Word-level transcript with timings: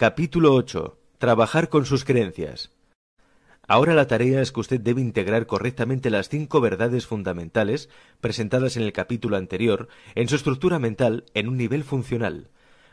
Capítulo 0.00 0.54
8. 0.54 0.96
Trabajar 1.18 1.70
con 1.70 1.84
sus 1.84 2.04
creencias. 2.04 2.70
Ahora 3.66 3.94
la 3.94 4.06
tarea 4.06 4.40
es 4.40 4.52
que 4.52 4.60
usted 4.60 4.80
debe 4.80 5.00
integrar 5.00 5.46
correctamente 5.46 6.08
las 6.08 6.28
cinco 6.28 6.60
verdades 6.60 7.08
fundamentales 7.08 7.88
presentadas 8.20 8.76
en 8.76 8.84
el 8.84 8.92
capítulo 8.92 9.36
anterior 9.36 9.88
en 10.14 10.28
su 10.28 10.36
estructura 10.36 10.78
mental 10.78 11.24
en 11.34 11.48
un 11.48 11.56
nivel 11.56 11.82
funcional. 11.82 12.48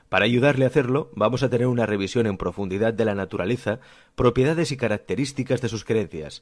Para 0.10 0.26
ayudarle 0.26 0.66
a 0.66 0.70
hacerlo, 0.70 1.12
vamos 1.14 1.44
a 1.44 1.50
tener 1.52 1.68
una 1.68 1.86
revisión 1.86 2.26
en 2.26 2.38
profundidad 2.38 2.96
de 2.96 3.06
la 3.06 3.14
naturaleza, 3.14 3.82
propiedades 4.16 4.72
y 4.72 4.78
características 4.78 5.62
de 5.62 5.70
sus 5.70 5.86
creencias. 5.86 6.42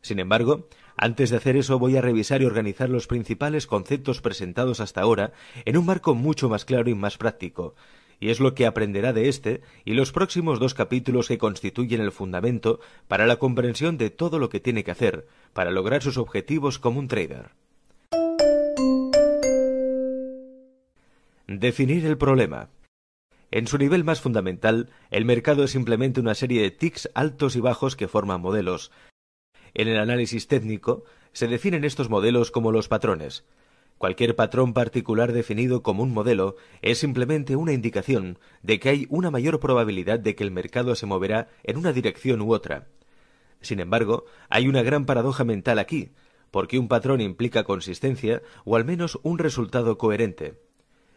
Sin 0.00 0.20
embargo, 0.20 0.68
antes 0.96 1.28
de 1.28 1.36
hacer 1.36 1.58
eso 1.58 1.78
voy 1.78 1.98
a 1.98 2.00
revisar 2.00 2.40
y 2.40 2.46
organizar 2.46 2.88
los 2.88 3.08
principales 3.08 3.66
conceptos 3.66 4.22
presentados 4.22 4.80
hasta 4.80 5.02
ahora 5.02 5.32
en 5.66 5.76
un 5.76 5.84
marco 5.84 6.14
mucho 6.14 6.48
más 6.48 6.64
claro 6.64 6.88
y 6.88 6.94
más 6.94 7.18
práctico, 7.18 7.74
y 8.20 8.30
es 8.30 8.40
lo 8.40 8.54
que 8.54 8.66
aprenderá 8.66 9.12
de 9.12 9.28
este 9.28 9.62
y 9.84 9.94
los 9.94 10.12
próximos 10.12 10.58
dos 10.58 10.74
capítulos 10.74 11.28
que 11.28 11.38
constituyen 11.38 12.00
el 12.00 12.12
fundamento 12.12 12.80
para 13.06 13.26
la 13.26 13.36
comprensión 13.36 13.98
de 13.98 14.10
todo 14.10 14.38
lo 14.38 14.48
que 14.48 14.60
tiene 14.60 14.84
que 14.84 14.90
hacer 14.90 15.26
para 15.52 15.70
lograr 15.70 16.02
sus 16.02 16.18
objetivos 16.18 16.78
como 16.78 16.98
un 16.98 17.08
trader. 17.08 17.50
Definir 21.46 22.04
el 22.04 22.18
problema. 22.18 22.68
En 23.50 23.66
su 23.66 23.78
nivel 23.78 24.04
más 24.04 24.20
fundamental, 24.20 24.90
el 25.10 25.24
mercado 25.24 25.64
es 25.64 25.70
simplemente 25.70 26.20
una 26.20 26.34
serie 26.34 26.60
de 26.60 26.70
tics 26.70 27.08
altos 27.14 27.56
y 27.56 27.60
bajos 27.60 27.96
que 27.96 28.08
forman 28.08 28.42
modelos. 28.42 28.92
En 29.72 29.88
el 29.88 29.98
análisis 29.98 30.48
técnico, 30.48 31.04
se 31.32 31.46
definen 31.46 31.84
estos 31.84 32.10
modelos 32.10 32.50
como 32.50 32.72
los 32.72 32.88
patrones, 32.88 33.44
Cualquier 33.98 34.36
patrón 34.36 34.74
particular 34.74 35.32
definido 35.32 35.82
como 35.82 36.04
un 36.04 36.14
modelo 36.14 36.54
es 36.82 36.98
simplemente 36.98 37.56
una 37.56 37.72
indicación 37.72 38.38
de 38.62 38.78
que 38.78 38.90
hay 38.90 39.06
una 39.10 39.32
mayor 39.32 39.58
probabilidad 39.58 40.20
de 40.20 40.36
que 40.36 40.44
el 40.44 40.52
mercado 40.52 40.94
se 40.94 41.06
moverá 41.06 41.48
en 41.64 41.76
una 41.76 41.92
dirección 41.92 42.40
u 42.40 42.52
otra. 42.52 42.86
Sin 43.60 43.80
embargo, 43.80 44.24
hay 44.48 44.68
una 44.68 44.82
gran 44.82 45.04
paradoja 45.04 45.42
mental 45.42 45.80
aquí, 45.80 46.12
porque 46.52 46.78
un 46.78 46.86
patrón 46.86 47.20
implica 47.20 47.64
consistencia 47.64 48.40
o 48.64 48.76
al 48.76 48.84
menos 48.84 49.18
un 49.24 49.36
resultado 49.38 49.98
coherente. 49.98 50.54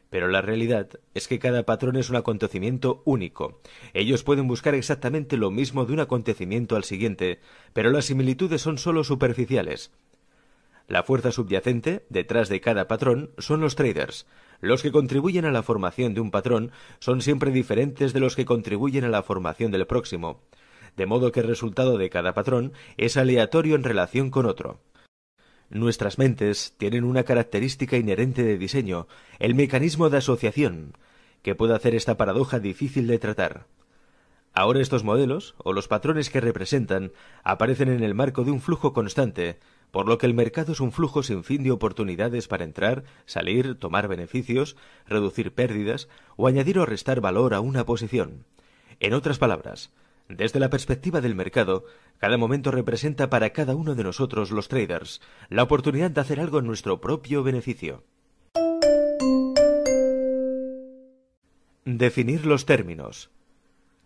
Pero 0.09 0.27
la 0.27 0.42
realidad 0.42 0.89
es 1.14 1.27
que 1.27 1.39
cada 1.39 1.64
patrón 1.64 1.95
es 1.98 2.09
un 2.09 2.16
acontecimiento 2.16 3.03
único. 3.05 3.61
Ellos 3.94 4.23
pueden 4.23 4.48
buscar 4.48 4.73
exactamente 4.73 5.38
lo 5.38 5.52
mismo 5.52 5.86
de 5.86 5.94
un 5.94 6.00
acontecimiento 6.00 6.75
al 6.75 6.83
siguiente, 6.83 7.39
pero 7.73 7.92
las 7.92 8.05
similitudes 8.05 8.61
son 8.61 8.80
sólo 8.80 9.03
superficiales. 9.03 9.92
La 10.92 11.03
fuerza 11.03 11.31
subyacente, 11.31 12.06
detrás 12.09 12.50
de 12.50 12.59
cada 12.59 12.89
patrón, 12.89 13.31
son 13.38 13.61
los 13.61 13.78
traders. 13.78 14.28
Los 14.59 14.81
que 14.81 14.92
contribuyen 14.92 15.45
a 15.45 15.52
la 15.53 15.64
formación 15.64 16.14
de 16.14 16.20
un 16.20 16.31
patrón 16.31 16.73
son 17.00 17.22
siempre 17.22 17.52
diferentes 17.52 18.11
de 18.11 18.20
los 18.20 18.36
que 18.36 18.44
contribuyen 18.44 19.06
a 19.06 19.09
la 19.09 19.23
formación 19.23 19.72
del 19.72 19.88
próximo, 19.88 20.42
de 20.98 21.06
modo 21.06 21.31
que 21.31 21.39
el 21.39 21.48
resultado 21.48 21.98
de 21.98 22.09
cada 22.09 22.33
patrón 22.33 22.73
es 22.98 23.16
aleatorio 23.16 23.75
en 23.75 23.86
relación 23.86 24.31
con 24.31 24.45
otro. 24.45 24.81
Nuestras 25.70 26.17
mentes 26.17 26.75
tienen 26.78 27.05
una 27.05 27.23
característica 27.23 27.95
inherente 27.95 28.44
de 28.44 28.58
diseño, 28.58 29.08
el 29.39 29.55
mecanismo 29.55 30.09
de 30.09 30.17
asociación, 30.17 30.98
que 31.42 31.55
puede 31.55 31.73
hacer 31.73 31.95
esta 31.95 32.17
paradoja 32.17 32.59
difícil 32.59 33.08
de 33.08 33.17
tratar. 33.17 33.66
Ahora 34.53 34.81
estos 34.81 35.05
modelos, 35.05 35.55
o 35.59 35.72
los 35.72 35.88
patrones 35.88 36.30
que 36.30 36.42
representan, 36.42 37.14
aparecen 37.45 37.88
en 37.88 38.03
el 38.03 38.14
marco 38.14 38.44
de 38.44 38.52
un 38.52 38.59
flujo 38.59 38.92
constante, 38.92 39.58
por 39.92 40.08
lo 40.08 40.17
que 40.17 40.25
el 40.25 40.34
mercado 40.34 40.72
es 40.72 40.80
un 40.80 40.92
flujo 40.92 41.22
sin 41.22 41.44
fin 41.44 41.64
de 41.64 41.72
oportunidades 41.72 42.47
para 42.47 42.64
entrar, 42.64 43.03
salir, 43.25 43.75
tomar 43.75 44.08
beneficios, 44.08 44.75
reducir 45.06 45.53
pérdidas 45.53 46.08
o 46.38 46.48
añadir 46.48 46.80
o 46.80 46.86
restar 46.86 47.22
valor 47.22 47.53
a 47.53 47.59
una 47.59 47.86
posición. 47.86 48.45
En 49.00 49.14
otras 49.14 49.38
palabras, 49.38 49.92
desde 50.30 50.59
la 50.59 50.70
perspectiva 50.70 51.20
del 51.22 51.36
mercado, 51.36 51.86
cada 52.17 52.38
momento 52.38 52.72
representa 52.72 53.30
para 53.30 53.52
cada 53.52 53.75
uno 53.75 53.95
de 53.95 54.03
nosotros 54.03 54.52
los 54.52 54.70
traders 54.70 55.21
la 55.49 55.64
oportunidad 55.64 56.11
de 56.11 56.21
hacer 56.21 56.39
algo 56.39 56.60
en 56.60 56.67
nuestro 56.67 57.02
propio 57.02 57.44
beneficio. 57.44 58.04
Definir 61.83 62.45
los 62.45 62.65
términos. 62.65 63.30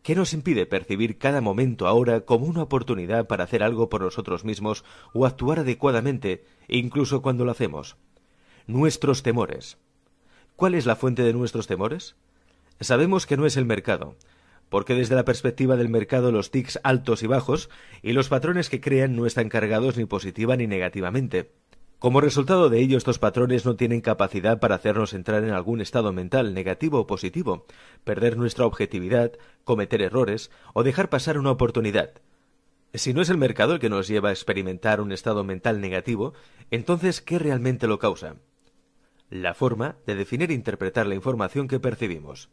¿Qué 0.06 0.14
nos 0.14 0.34
impide 0.34 0.68
percibir 0.68 1.18
cada 1.18 1.42
momento 1.42 1.88
ahora 1.88 2.22
como 2.22 2.46
una 2.46 2.62
oportunidad 2.62 3.26
para 3.26 3.46
hacer 3.46 3.64
algo 3.64 3.90
por 3.90 4.02
nosotros 4.02 4.46
mismos 4.46 4.86
o 5.14 5.26
actuar 5.26 5.58
adecuadamente, 5.58 6.46
incluso 6.68 7.24
cuando 7.24 7.44
lo 7.44 7.50
hacemos? 7.50 7.98
Nuestros 8.68 9.24
temores. 9.24 9.80
¿Cuál 10.56 10.76
es 10.76 10.86
la 10.86 10.96
fuente 10.96 11.24
de 11.24 11.34
nuestros 11.34 11.66
temores? 11.66 12.18
Sabemos 12.80 13.26
que 13.26 13.36
no 13.36 13.48
es 13.48 13.58
el 13.58 13.66
mercado, 13.66 14.16
porque 14.70 14.94
desde 14.94 15.16
la 15.16 15.26
perspectiva 15.26 15.76
del 15.76 15.90
mercado 15.90 16.32
los 16.32 16.52
tics 16.52 16.80
altos 16.84 17.24
y 17.24 17.28
bajos 17.28 17.72
y 18.04 18.14
los 18.14 18.30
patrones 18.30 18.70
que 18.70 18.82
crean 18.82 19.16
no 19.16 19.26
están 19.26 19.50
cargados 19.50 19.98
ni 19.98 20.06
positiva 20.06 20.56
ni 20.56 20.68
negativamente. 20.68 21.52
Como 22.00 22.20
resultado 22.22 22.70
de 22.70 22.80
ello, 22.82 22.98
estos 22.98 23.20
patrones 23.20 23.66
no 23.66 23.78
tienen 23.78 24.02
capacidad 24.02 24.60
para 24.60 24.76
hacernos 24.76 25.14
entrar 25.14 25.44
en 25.44 25.52
algún 25.52 25.80
estado 25.80 26.12
mental 26.12 26.54
negativo 26.54 27.00
o 27.00 27.08
positivo, 27.08 27.66
perder 28.04 28.38
nuestra 28.38 28.66
objetividad, 28.66 29.32
cometer 29.64 30.02
errores 30.02 30.52
o 30.74 30.84
dejar 30.84 31.10
pasar 31.10 31.38
una 31.38 31.52
oportunidad. 31.52 32.12
Si 32.94 33.14
no 33.14 33.22
es 33.22 33.30
el 33.30 33.38
mercado 33.38 33.74
el 33.74 33.80
que 33.80 33.90
nos 33.90 34.08
lleva 34.08 34.30
a 34.30 34.34
experimentar 34.34 35.02
un 35.02 35.12
estado 35.12 35.44
mental 35.44 35.82
negativo, 35.82 36.34
entonces, 36.70 37.22
¿qué 37.22 37.40
realmente 37.40 37.88
lo 37.88 37.98
causa? 37.98 38.36
La 39.30 39.54
forma 39.54 39.96
de 40.06 40.16
definir 40.16 40.52
e 40.52 40.54
interpretar 40.54 41.08
la 41.08 41.16
información 41.16 41.68
que 41.68 41.80
percibimos. 41.80 42.50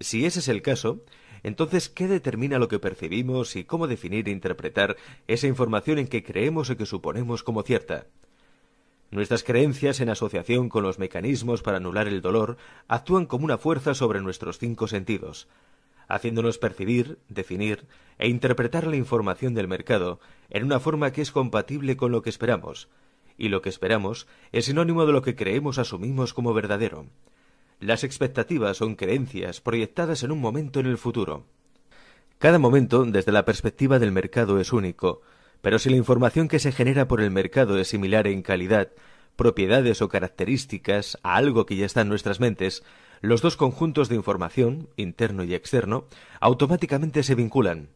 Si 0.00 0.26
ese 0.26 0.40
es 0.40 0.48
el 0.48 0.62
caso, 0.62 1.00
entonces, 1.44 1.88
¿qué 1.88 2.08
determina 2.08 2.58
lo 2.58 2.68
que 2.68 2.80
percibimos 2.80 3.54
y 3.54 3.64
cómo 3.64 3.86
definir 3.86 4.28
e 4.28 4.32
interpretar 4.32 4.96
esa 5.28 5.46
información 5.46 5.98
en 5.98 6.08
que 6.08 6.24
creemos 6.24 6.70
o 6.70 6.76
que 6.76 6.86
suponemos 6.86 7.42
como 7.42 7.62
cierta? 7.62 8.06
Nuestras 9.10 9.44
creencias 9.44 10.00
en 10.00 10.08
asociación 10.08 10.68
con 10.68 10.82
los 10.82 10.98
mecanismos 10.98 11.62
para 11.62 11.76
anular 11.76 12.08
el 12.08 12.20
dolor 12.20 12.56
actúan 12.88 13.26
como 13.26 13.44
una 13.44 13.58
fuerza 13.58 13.94
sobre 13.94 14.20
nuestros 14.20 14.58
cinco 14.58 14.88
sentidos, 14.88 15.48
haciéndonos 16.08 16.58
percibir, 16.58 17.18
definir 17.28 17.86
e 18.18 18.28
interpretar 18.28 18.86
la 18.86 18.96
información 18.96 19.54
del 19.54 19.68
mercado 19.68 20.20
en 20.50 20.64
una 20.64 20.80
forma 20.80 21.12
que 21.12 21.22
es 21.22 21.30
compatible 21.30 21.96
con 21.96 22.12
lo 22.12 22.22
que 22.22 22.30
esperamos, 22.30 22.88
y 23.36 23.48
lo 23.48 23.62
que 23.62 23.68
esperamos 23.68 24.26
es 24.52 24.66
sinónimo 24.66 25.06
de 25.06 25.12
lo 25.12 25.22
que 25.22 25.36
creemos 25.36 25.78
asumimos 25.78 26.34
como 26.34 26.54
verdadero. 26.54 27.06
Las 27.80 28.04
expectativas 28.04 28.76
son 28.76 28.94
creencias 28.94 29.60
proyectadas 29.60 30.22
en 30.22 30.32
un 30.32 30.40
momento 30.40 30.80
en 30.80 30.86
el 30.86 30.98
futuro. 30.98 31.44
Cada 32.38 32.58
momento, 32.58 33.04
desde 33.04 33.32
la 33.32 33.44
perspectiva 33.44 33.98
del 33.98 34.12
mercado, 34.12 34.60
es 34.60 34.72
único, 34.72 35.22
pero 35.64 35.78
si 35.78 35.88
la 35.88 35.96
información 35.96 36.46
que 36.46 36.58
se 36.58 36.72
genera 36.72 37.08
por 37.08 37.22
el 37.22 37.30
mercado 37.30 37.78
es 37.78 37.88
similar 37.88 38.26
en 38.26 38.42
calidad, 38.42 38.90
propiedades 39.34 40.02
o 40.02 40.10
características 40.10 41.18
a 41.22 41.36
algo 41.36 41.64
que 41.64 41.74
ya 41.74 41.86
está 41.86 42.02
en 42.02 42.10
nuestras 42.10 42.38
mentes, 42.38 42.84
los 43.22 43.40
dos 43.40 43.56
conjuntos 43.56 44.10
de 44.10 44.14
información, 44.14 44.90
interno 44.96 45.42
y 45.42 45.54
externo, 45.54 46.04
automáticamente 46.38 47.22
se 47.22 47.34
vinculan. 47.34 47.88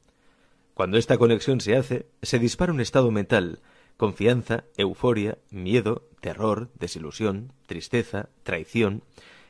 Cuando 0.72 0.96
esta 0.96 1.18
conexión 1.18 1.60
se 1.60 1.76
hace, 1.76 2.06
se 2.22 2.38
dispara 2.38 2.72
un 2.72 2.80
estado 2.80 3.10
mental, 3.10 3.60
confianza, 3.98 4.64
euforia, 4.78 5.36
miedo, 5.50 6.08
terror, 6.22 6.70
desilusión, 6.78 7.52
tristeza, 7.66 8.30
traición, 8.44 9.02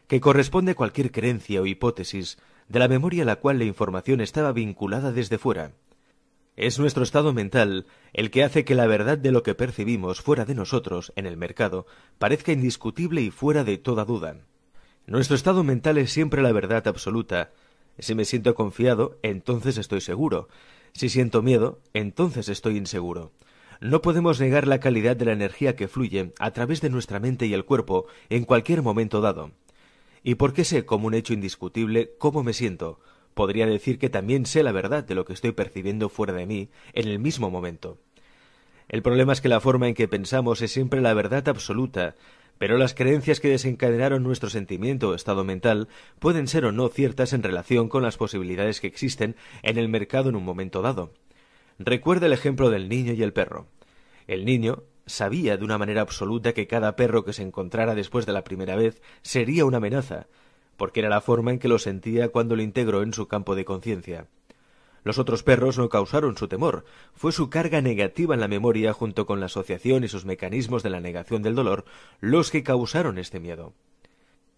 que 0.09 0.21
corresponde 0.21 0.73
a 0.73 0.75
cualquier 0.75 1.13
creencia 1.13 1.63
o 1.63 1.67
hipótesis 1.67 2.37
de 2.67 2.81
la 2.81 2.89
memoria 2.89 3.23
a 3.23 3.27
la 3.27 3.37
cual 3.37 3.59
la 3.59 3.65
información 3.65 4.21
estaba 4.21 4.51
vinculada 4.51 5.13
desde 5.13 5.39
fuera. 5.39 5.71
Es 6.59 6.81
nuestro 6.81 7.05
estado 7.05 7.33
mental 7.33 7.87
el 8.13 8.33
que 8.33 8.43
hace 8.43 8.65
que 8.65 8.75
la 8.75 8.89
verdad 8.89 9.17
de 9.17 9.31
lo 9.31 9.45
que 9.45 9.55
percibimos 9.55 10.21
fuera 10.21 10.45
de 10.45 10.57
nosotros, 10.57 11.13
en 11.15 11.25
el 11.25 11.37
mercado, 11.37 11.87
parezca 12.19 12.51
indiscutible 12.51 13.23
y 13.23 13.31
fuera 13.31 13.63
de 13.63 13.79
toda 13.79 14.05
duda. 14.05 14.39
Nuestro 15.07 15.37
estado 15.37 15.63
mental 15.63 15.99
es 15.99 16.11
siempre 16.11 16.43
la 16.43 16.51
verdad 16.51 16.89
absoluta. 16.89 17.53
Si 18.01 18.17
me 18.17 18.25
siento 18.25 18.57
confiado, 18.57 19.21
entonces 19.23 19.79
estoy 19.79 20.01
seguro. 20.01 20.49
Si 20.95 21.09
siento 21.09 21.43
miedo, 21.43 21.79
entonces 21.95 22.49
estoy 22.49 22.77
inseguro. 22.77 23.31
No 23.81 24.03
podemos 24.03 24.41
negar 24.41 24.67
la 24.67 24.81
calidad 24.81 25.15
de 25.15 25.27
la 25.27 25.35
energía 25.35 25.77
que 25.77 25.87
fluye 25.87 26.33
a 26.41 26.51
través 26.51 26.81
de 26.81 26.91
nuestra 26.91 27.21
mente 27.21 27.47
y 27.47 27.55
el 27.55 27.67
cuerpo 27.67 28.07
en 28.31 28.45
cualquier 28.45 28.83
momento 28.83 29.21
dado. 29.21 29.53
¿Y 30.25 30.35
por 30.35 30.55
qué 30.55 30.65
sé 30.65 30.85
como 30.85 31.07
un 31.07 31.15
hecho 31.15 31.35
indiscutible 31.35 32.17
cómo 32.19 32.43
me 32.43 32.53
siento? 32.53 32.99
Podría 33.39 33.67
decir 33.67 34.01
que 34.01 34.11
también 34.11 34.47
sé 34.47 34.65
la 34.65 34.73
verdad 34.73 35.05
de 35.05 35.15
lo 35.15 35.25
que 35.25 35.33
estoy 35.33 35.53
percibiendo 35.53 36.09
fuera 36.09 36.33
de 36.33 36.45
mí 36.45 36.71
en 36.93 37.07
el 37.07 37.21
mismo 37.21 37.53
momento. 37.53 37.97
El 38.89 39.01
problema 39.01 39.33
es 39.33 39.41
que 39.41 39.49
la 39.49 39.61
forma 39.61 39.87
en 39.87 39.95
que 39.95 40.09
pensamos 40.09 40.61
es 40.61 40.73
siempre 40.73 41.01
la 41.01 41.15
verdad 41.15 41.49
absoluta, 41.49 42.17
pero 42.59 42.79
las 42.79 42.95
creencias 42.95 43.39
que 43.39 43.49
desencadenaron 43.49 44.25
nuestro 44.25 44.51
sentimiento 44.51 45.11
o 45.11 45.15
estado 45.15 45.45
mental 45.45 45.87
pueden 46.19 46.49
ser 46.49 46.65
o 46.65 46.73
no 46.73 46.89
ciertas 46.89 47.33
en 47.33 47.45
relación 47.45 47.89
con 47.89 48.03
las 48.03 48.17
posibilidades 48.17 48.81
que 48.81 48.89
existen 48.89 49.37
en 49.63 49.79
el 49.79 49.89
mercado 49.89 50.31
en 50.31 50.35
un 50.35 50.45
momento 50.45 50.83
dado. 50.83 51.15
Recuerda 51.79 52.27
el 52.27 52.33
ejemplo 52.33 52.71
del 52.71 52.89
niño 52.89 53.13
y 53.13 53.23
el 53.23 53.33
perro. 53.33 53.69
El 54.27 54.47
niño 54.47 54.83
sabía 55.07 55.57
de 55.57 55.65
una 55.65 55.79
manera 55.79 56.01
absoluta 56.01 56.55
que 56.55 56.67
cada 56.67 56.97
perro 56.97 57.25
que 57.25 57.33
se 57.33 57.43
encontrara 57.43 57.95
después 57.95 58.27
de 58.27 58.33
la 58.33 58.43
primera 58.43 58.75
vez 58.75 59.01
sería 59.23 59.65
una 59.65 59.77
amenaza, 59.77 60.27
porque 60.79 61.01
era 61.01 61.11
la 61.11 61.21
forma 61.21 61.51
en 61.51 61.59
que 61.59 61.69
lo 61.69 61.79
sentía 61.79 62.31
cuando 62.31 62.57
lo 62.57 62.63
integró 62.63 63.03
en 63.03 63.13
su 63.13 63.29
campo 63.29 63.55
de 63.55 63.67
conciencia. 63.67 64.29
Los 65.05 65.19
otros 65.19 65.43
perros 65.43 65.77
no 65.77 65.89
causaron 65.89 66.37
su 66.37 66.49
temor, 66.49 66.85
fue 67.15 67.33
su 67.33 67.51
carga 67.51 67.83
negativa 67.83 68.35
en 68.35 68.41
la 68.41 68.49
memoria 68.49 68.93
junto 68.93 69.27
con 69.27 69.41
la 69.41 69.47
asociación 69.47 70.05
y 70.05 70.09
sus 70.09 70.25
mecanismos 70.25 70.83
de 70.83 70.91
la 70.91 71.01
negación 71.01 71.43
del 71.43 71.55
dolor 71.55 71.85
los 72.21 72.51
que 72.51 72.63
causaron 72.63 73.19
este 73.19 73.41
miedo. 73.41 73.75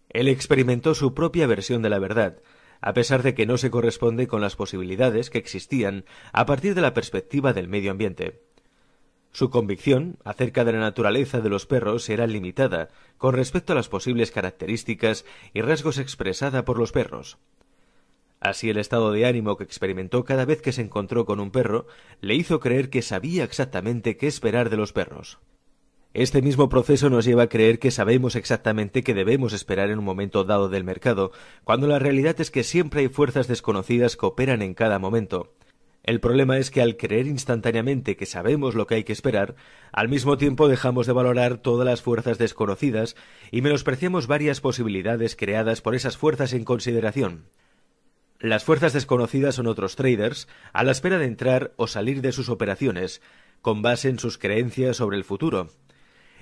Él 0.09 0.27
experimentó 0.27 0.93
su 0.93 1.13
propia 1.13 1.47
versión 1.47 1.81
de 1.81 1.89
la 1.89 1.99
verdad, 1.99 2.37
a 2.81 2.93
pesar 2.93 3.23
de 3.23 3.33
que 3.33 3.45
no 3.45 3.57
se 3.57 3.71
corresponde 3.71 4.27
con 4.27 4.41
las 4.41 4.55
posibilidades 4.55 5.29
que 5.29 5.37
existían 5.37 6.05
a 6.33 6.45
partir 6.45 6.75
de 6.75 6.81
la 6.81 6.93
perspectiva 6.93 7.53
del 7.53 7.67
medio 7.67 7.91
ambiente. 7.91 8.41
Su 9.31 9.49
convicción 9.49 10.17
acerca 10.25 10.65
de 10.65 10.73
la 10.73 10.79
naturaleza 10.79 11.39
de 11.39 11.49
los 11.49 11.65
perros 11.65 12.09
era 12.09 12.27
limitada 12.27 12.89
con 13.17 13.33
respecto 13.33 13.71
a 13.71 13.75
las 13.75 13.87
posibles 13.87 14.31
características 14.31 15.25
y 15.53 15.61
rasgos 15.61 15.97
expresada 15.97 16.65
por 16.65 16.77
los 16.77 16.91
perros. 16.91 17.37
Así 18.41 18.69
el 18.69 18.77
estado 18.77 19.11
de 19.11 19.25
ánimo 19.25 19.55
que 19.55 19.63
experimentó 19.63 20.25
cada 20.25 20.45
vez 20.45 20.61
que 20.61 20.73
se 20.73 20.81
encontró 20.81 21.25
con 21.25 21.39
un 21.39 21.51
perro 21.51 21.85
le 22.19 22.35
hizo 22.35 22.59
creer 22.59 22.89
que 22.89 23.03
sabía 23.03 23.43
exactamente 23.43 24.17
qué 24.17 24.27
esperar 24.27 24.69
de 24.69 24.77
los 24.77 24.93
perros. 24.93 25.39
Este 26.13 26.41
mismo 26.41 26.67
proceso 26.67 27.09
nos 27.09 27.23
lleva 27.23 27.43
a 27.43 27.49
creer 27.49 27.79
que 27.79 27.89
sabemos 27.89 28.35
exactamente 28.35 29.01
qué 29.01 29.13
debemos 29.13 29.53
esperar 29.53 29.89
en 29.91 29.99
un 29.99 30.03
momento 30.03 30.43
dado 30.43 30.67
del 30.67 30.83
mercado, 30.83 31.31
cuando 31.63 31.87
la 31.87 31.99
realidad 31.99 32.41
es 32.41 32.51
que 32.51 32.63
siempre 32.63 33.01
hay 33.01 33.07
fuerzas 33.07 33.47
desconocidas 33.47 34.17
que 34.17 34.25
operan 34.25 34.61
en 34.61 34.73
cada 34.73 34.99
momento. 34.99 35.53
El 36.11 36.19
problema 36.19 36.57
es 36.57 36.71
que 36.71 36.81
al 36.81 36.97
creer 36.97 37.25
instantáneamente 37.25 38.17
que 38.17 38.25
sabemos 38.25 38.75
lo 38.75 38.85
que 38.85 38.95
hay 38.95 39.05
que 39.05 39.13
esperar, 39.13 39.55
al 39.93 40.09
mismo 40.09 40.37
tiempo 40.37 40.67
dejamos 40.67 41.07
de 41.07 41.13
valorar 41.13 41.59
todas 41.59 41.85
las 41.85 42.01
fuerzas 42.01 42.37
desconocidas 42.37 43.15
y 43.49 43.61
menospreciamos 43.61 44.27
varias 44.27 44.59
posibilidades 44.59 45.37
creadas 45.37 45.79
por 45.79 45.95
esas 45.95 46.17
fuerzas 46.17 46.51
en 46.51 46.65
consideración. 46.65 47.45
Las 48.41 48.65
fuerzas 48.65 48.91
desconocidas 48.91 49.55
son 49.55 49.67
otros 49.67 49.95
traders 49.95 50.49
a 50.73 50.83
la 50.83 50.91
espera 50.91 51.17
de 51.17 51.27
entrar 51.27 51.71
o 51.77 51.87
salir 51.87 52.19
de 52.19 52.33
sus 52.33 52.49
operaciones, 52.49 53.21
con 53.61 53.81
base 53.81 54.09
en 54.09 54.19
sus 54.19 54.37
creencias 54.37 54.97
sobre 54.97 55.15
el 55.15 55.23
futuro. 55.23 55.69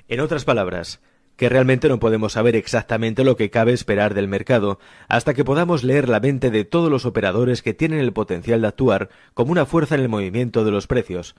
En 0.08 0.20
otras 0.20 0.46
palabras, 0.46 1.00
que 1.40 1.48
realmente 1.48 1.88
no 1.88 2.02
podemos 2.02 2.34
saber 2.34 2.58
exactamente 2.58 3.24
lo 3.24 3.38
que 3.38 3.50
cabe 3.50 3.72
esperar 3.72 4.14
del 4.14 4.28
mercado 4.28 4.78
hasta 5.08 5.34
que 5.34 5.46
podamos 5.46 5.86
leer 5.86 6.10
la 6.10 6.20
mente 6.20 6.52
de 6.52 6.66
todos 6.66 6.92
los 6.92 7.06
operadores 7.06 7.62
que 7.62 7.74
tienen 7.74 8.00
el 8.00 8.12
potencial 8.12 8.60
de 8.60 8.68
actuar 8.68 9.08
como 9.34 9.54
una 9.54 9.66
fuerza 9.66 9.96
en 9.96 10.02
el 10.02 10.10
movimiento 10.10 10.66
de 10.66 10.72
los 10.72 10.86
precios. 10.86 11.38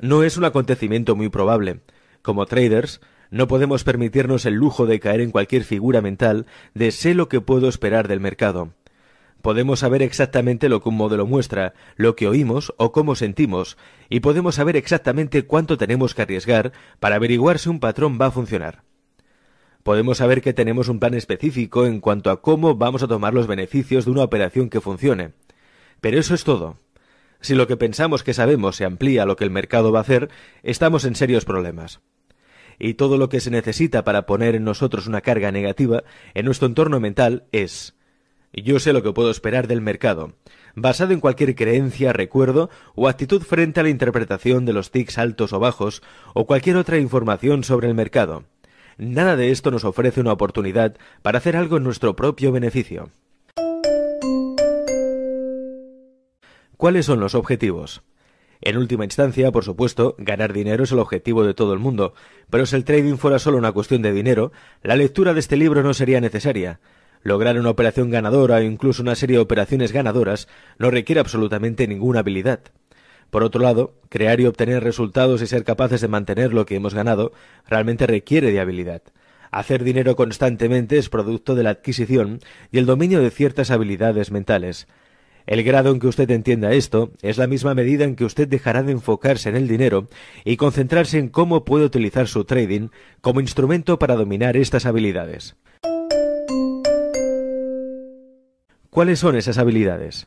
No 0.00 0.22
es 0.22 0.36
un 0.36 0.44
acontecimiento 0.44 1.16
muy 1.16 1.30
probable. 1.30 1.80
Como 2.20 2.44
traders, 2.44 3.00
no 3.30 3.48
podemos 3.48 3.84
permitirnos 3.84 4.44
el 4.44 4.52
lujo 4.52 4.84
de 4.84 5.00
caer 5.00 5.22
en 5.22 5.30
cualquier 5.30 5.64
figura 5.64 6.02
mental 6.02 6.44
de 6.74 6.90
sé 6.90 7.14
lo 7.14 7.30
que 7.30 7.40
puedo 7.40 7.70
esperar 7.70 8.08
del 8.08 8.20
mercado. 8.20 8.74
Podemos 9.40 9.78
saber 9.78 10.02
exactamente 10.02 10.68
lo 10.68 10.82
que 10.82 10.90
un 10.90 10.96
modelo 10.98 11.24
muestra, 11.24 11.72
lo 11.96 12.16
que 12.16 12.28
oímos 12.28 12.74
o 12.76 12.92
cómo 12.92 13.14
sentimos, 13.14 13.78
y 14.10 14.20
podemos 14.20 14.56
saber 14.56 14.76
exactamente 14.76 15.46
cuánto 15.46 15.78
tenemos 15.78 16.14
que 16.14 16.20
arriesgar 16.20 16.72
para 17.00 17.16
averiguar 17.16 17.58
si 17.58 17.70
un 17.70 17.80
patrón 17.80 18.18
va 18.20 18.26
a 18.26 18.30
funcionar. 18.30 18.84
Podemos 19.86 20.18
saber 20.18 20.42
que 20.42 20.52
tenemos 20.52 20.88
un 20.88 20.98
plan 20.98 21.14
específico 21.14 21.86
en 21.86 22.00
cuanto 22.00 22.30
a 22.30 22.42
cómo 22.42 22.74
vamos 22.74 23.04
a 23.04 23.06
tomar 23.06 23.34
los 23.34 23.46
beneficios 23.46 24.04
de 24.04 24.10
una 24.10 24.24
operación 24.24 24.68
que 24.68 24.80
funcione. 24.80 25.30
Pero 26.00 26.18
eso 26.18 26.34
es 26.34 26.42
todo. 26.42 26.80
Si 27.40 27.54
lo 27.54 27.68
que 27.68 27.76
pensamos 27.76 28.24
que 28.24 28.34
sabemos 28.34 28.74
se 28.74 28.84
amplía 28.84 29.22
a 29.22 29.26
lo 29.26 29.36
que 29.36 29.44
el 29.44 29.52
mercado 29.52 29.92
va 29.92 30.00
a 30.00 30.02
hacer, 30.02 30.28
estamos 30.64 31.04
en 31.04 31.14
serios 31.14 31.44
problemas. 31.44 32.00
Y 32.80 32.94
todo 32.94 33.16
lo 33.16 33.28
que 33.28 33.38
se 33.38 33.52
necesita 33.52 34.02
para 34.02 34.26
poner 34.26 34.56
en 34.56 34.64
nosotros 34.64 35.06
una 35.06 35.20
carga 35.20 35.52
negativa 35.52 36.02
en 36.34 36.46
nuestro 36.46 36.66
entorno 36.66 36.98
mental 36.98 37.44
es 37.52 37.94
yo 38.52 38.80
sé 38.80 38.92
lo 38.92 39.04
que 39.04 39.12
puedo 39.12 39.30
esperar 39.30 39.68
del 39.68 39.82
mercado, 39.82 40.32
basado 40.74 41.12
en 41.12 41.20
cualquier 41.20 41.54
creencia, 41.54 42.12
recuerdo 42.12 42.70
o 42.96 43.06
actitud 43.06 43.42
frente 43.42 43.78
a 43.78 43.82
la 43.84 43.90
interpretación 43.90 44.64
de 44.64 44.72
los 44.72 44.90
tics 44.90 45.18
altos 45.18 45.52
o 45.52 45.60
bajos 45.60 46.02
o 46.34 46.46
cualquier 46.46 46.76
otra 46.76 46.98
información 46.98 47.62
sobre 47.62 47.86
el 47.86 47.94
mercado. 47.94 48.44
Nada 48.98 49.36
de 49.36 49.50
esto 49.50 49.70
nos 49.70 49.84
ofrece 49.84 50.20
una 50.20 50.32
oportunidad 50.32 50.96
para 51.20 51.38
hacer 51.38 51.56
algo 51.56 51.76
en 51.76 51.84
nuestro 51.84 52.16
propio 52.16 52.50
beneficio. 52.50 53.10
¿Cuáles 56.78 57.06
son 57.06 57.20
los 57.20 57.34
objetivos? 57.34 58.02
En 58.62 58.78
última 58.78 59.04
instancia, 59.04 59.52
por 59.52 59.64
supuesto, 59.64 60.14
ganar 60.18 60.54
dinero 60.54 60.84
es 60.84 60.92
el 60.92 60.98
objetivo 60.98 61.44
de 61.44 61.52
todo 61.52 61.74
el 61.74 61.78
mundo, 61.78 62.14
pero 62.48 62.64
si 62.64 62.74
el 62.74 62.84
trading 62.84 63.16
fuera 63.16 63.38
solo 63.38 63.58
una 63.58 63.72
cuestión 63.72 64.00
de 64.00 64.12
dinero, 64.12 64.50
la 64.82 64.96
lectura 64.96 65.34
de 65.34 65.40
este 65.40 65.56
libro 65.56 65.82
no 65.82 65.92
sería 65.92 66.20
necesaria. 66.22 66.80
Lograr 67.22 67.58
una 67.58 67.70
operación 67.70 68.10
ganadora 68.10 68.56
o 68.56 68.62
incluso 68.62 69.02
una 69.02 69.14
serie 69.14 69.36
de 69.36 69.42
operaciones 69.42 69.92
ganadoras 69.92 70.48
no 70.78 70.90
requiere 70.90 71.20
absolutamente 71.20 71.86
ninguna 71.86 72.20
habilidad. 72.20 72.60
Por 73.30 73.42
otro 73.42 73.60
lado, 73.60 73.94
crear 74.08 74.40
y 74.40 74.46
obtener 74.46 74.82
resultados 74.82 75.42
y 75.42 75.46
ser 75.46 75.64
capaces 75.64 76.00
de 76.00 76.08
mantener 76.08 76.52
lo 76.52 76.66
que 76.66 76.76
hemos 76.76 76.94
ganado 76.94 77.32
realmente 77.68 78.06
requiere 78.06 78.52
de 78.52 78.60
habilidad. 78.60 79.02
Hacer 79.50 79.84
dinero 79.84 80.16
constantemente 80.16 80.98
es 80.98 81.08
producto 81.08 81.54
de 81.54 81.62
la 81.62 81.70
adquisición 81.70 82.40
y 82.70 82.78
el 82.78 82.86
dominio 82.86 83.20
de 83.20 83.30
ciertas 83.30 83.70
habilidades 83.70 84.30
mentales. 84.30 84.86
El 85.46 85.62
grado 85.62 85.92
en 85.92 86.00
que 86.00 86.08
usted 86.08 86.28
entienda 86.30 86.72
esto 86.72 87.12
es 87.22 87.38
la 87.38 87.46
misma 87.46 87.72
medida 87.74 88.04
en 88.04 88.16
que 88.16 88.24
usted 88.24 88.48
dejará 88.48 88.82
de 88.82 88.92
enfocarse 88.92 89.48
en 89.48 89.56
el 89.56 89.68
dinero 89.68 90.08
y 90.44 90.56
concentrarse 90.56 91.18
en 91.18 91.28
cómo 91.28 91.64
puede 91.64 91.84
utilizar 91.84 92.26
su 92.26 92.44
trading 92.44 92.88
como 93.20 93.40
instrumento 93.40 93.98
para 93.98 94.16
dominar 94.16 94.56
estas 94.56 94.86
habilidades. 94.86 95.54
¿Cuáles 98.90 99.20
son 99.20 99.36
esas 99.36 99.58
habilidades? 99.58 100.26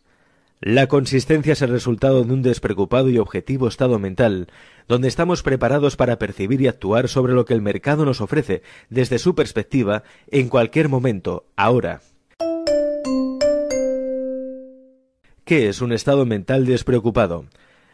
La 0.61 0.87
consistencia 0.87 1.53
es 1.53 1.61
el 1.61 1.69
resultado 1.69 2.25
de 2.25 2.33
un 2.33 2.41
despreocupado 2.41 3.09
y 3.09 3.17
objetivo 3.17 3.69
estado 3.69 3.97
mental, 3.97 4.47
donde 4.89 5.07
estamos 5.07 5.41
preparados 5.41 5.95
para 5.95 6.19
percibir 6.19 6.59
y 6.59 6.67
actuar 6.67 7.07
sobre 7.07 7.31
lo 7.31 7.45
que 7.45 7.53
el 7.53 7.61
mercado 7.61 8.03
nos 8.03 8.19
ofrece 8.19 8.61
desde 8.89 9.19
su 9.19 9.35
perspectiva 9.35 10.03
en 10.29 10.49
cualquier 10.49 10.89
momento, 10.89 11.45
ahora. 11.55 12.01
¿Qué 15.45 15.69
es 15.69 15.79
un 15.79 15.93
estado 15.93 16.25
mental 16.25 16.65
despreocupado? 16.65 17.45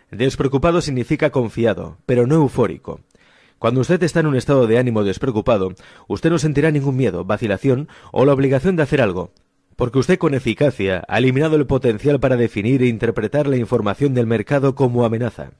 Despreocupado 0.09 0.81
significa 0.81 1.29
confiado, 1.29 1.99
pero 2.07 2.25
no 2.25 2.33
eufórico. 2.33 2.99
Cuando 3.59 3.81
usted 3.81 4.01
está 4.01 4.21
en 4.21 4.27
un 4.27 4.35
estado 4.35 4.65
de 4.65 4.79
ánimo 4.79 5.03
despreocupado, 5.03 5.75
usted 6.07 6.31
no 6.31 6.39
sentirá 6.39 6.71
ningún 6.71 6.97
miedo, 6.97 7.25
vacilación 7.25 7.89
o 8.11 8.25
la 8.25 8.33
obligación 8.33 8.75
de 8.75 8.81
hacer 8.81 9.01
algo 9.01 9.31
porque 9.75 9.99
usted 9.99 10.17
con 10.17 10.33
eficacia 10.33 11.03
ha 11.07 11.17
eliminado 11.17 11.55
el 11.55 11.65
potencial 11.65 12.19
para 12.19 12.37
definir 12.37 12.81
e 12.81 12.87
interpretar 12.87 13.47
la 13.47 13.57
información 13.57 14.13
del 14.13 14.27
mercado 14.27 14.75
como 14.75 15.05
amenaza. 15.05 15.51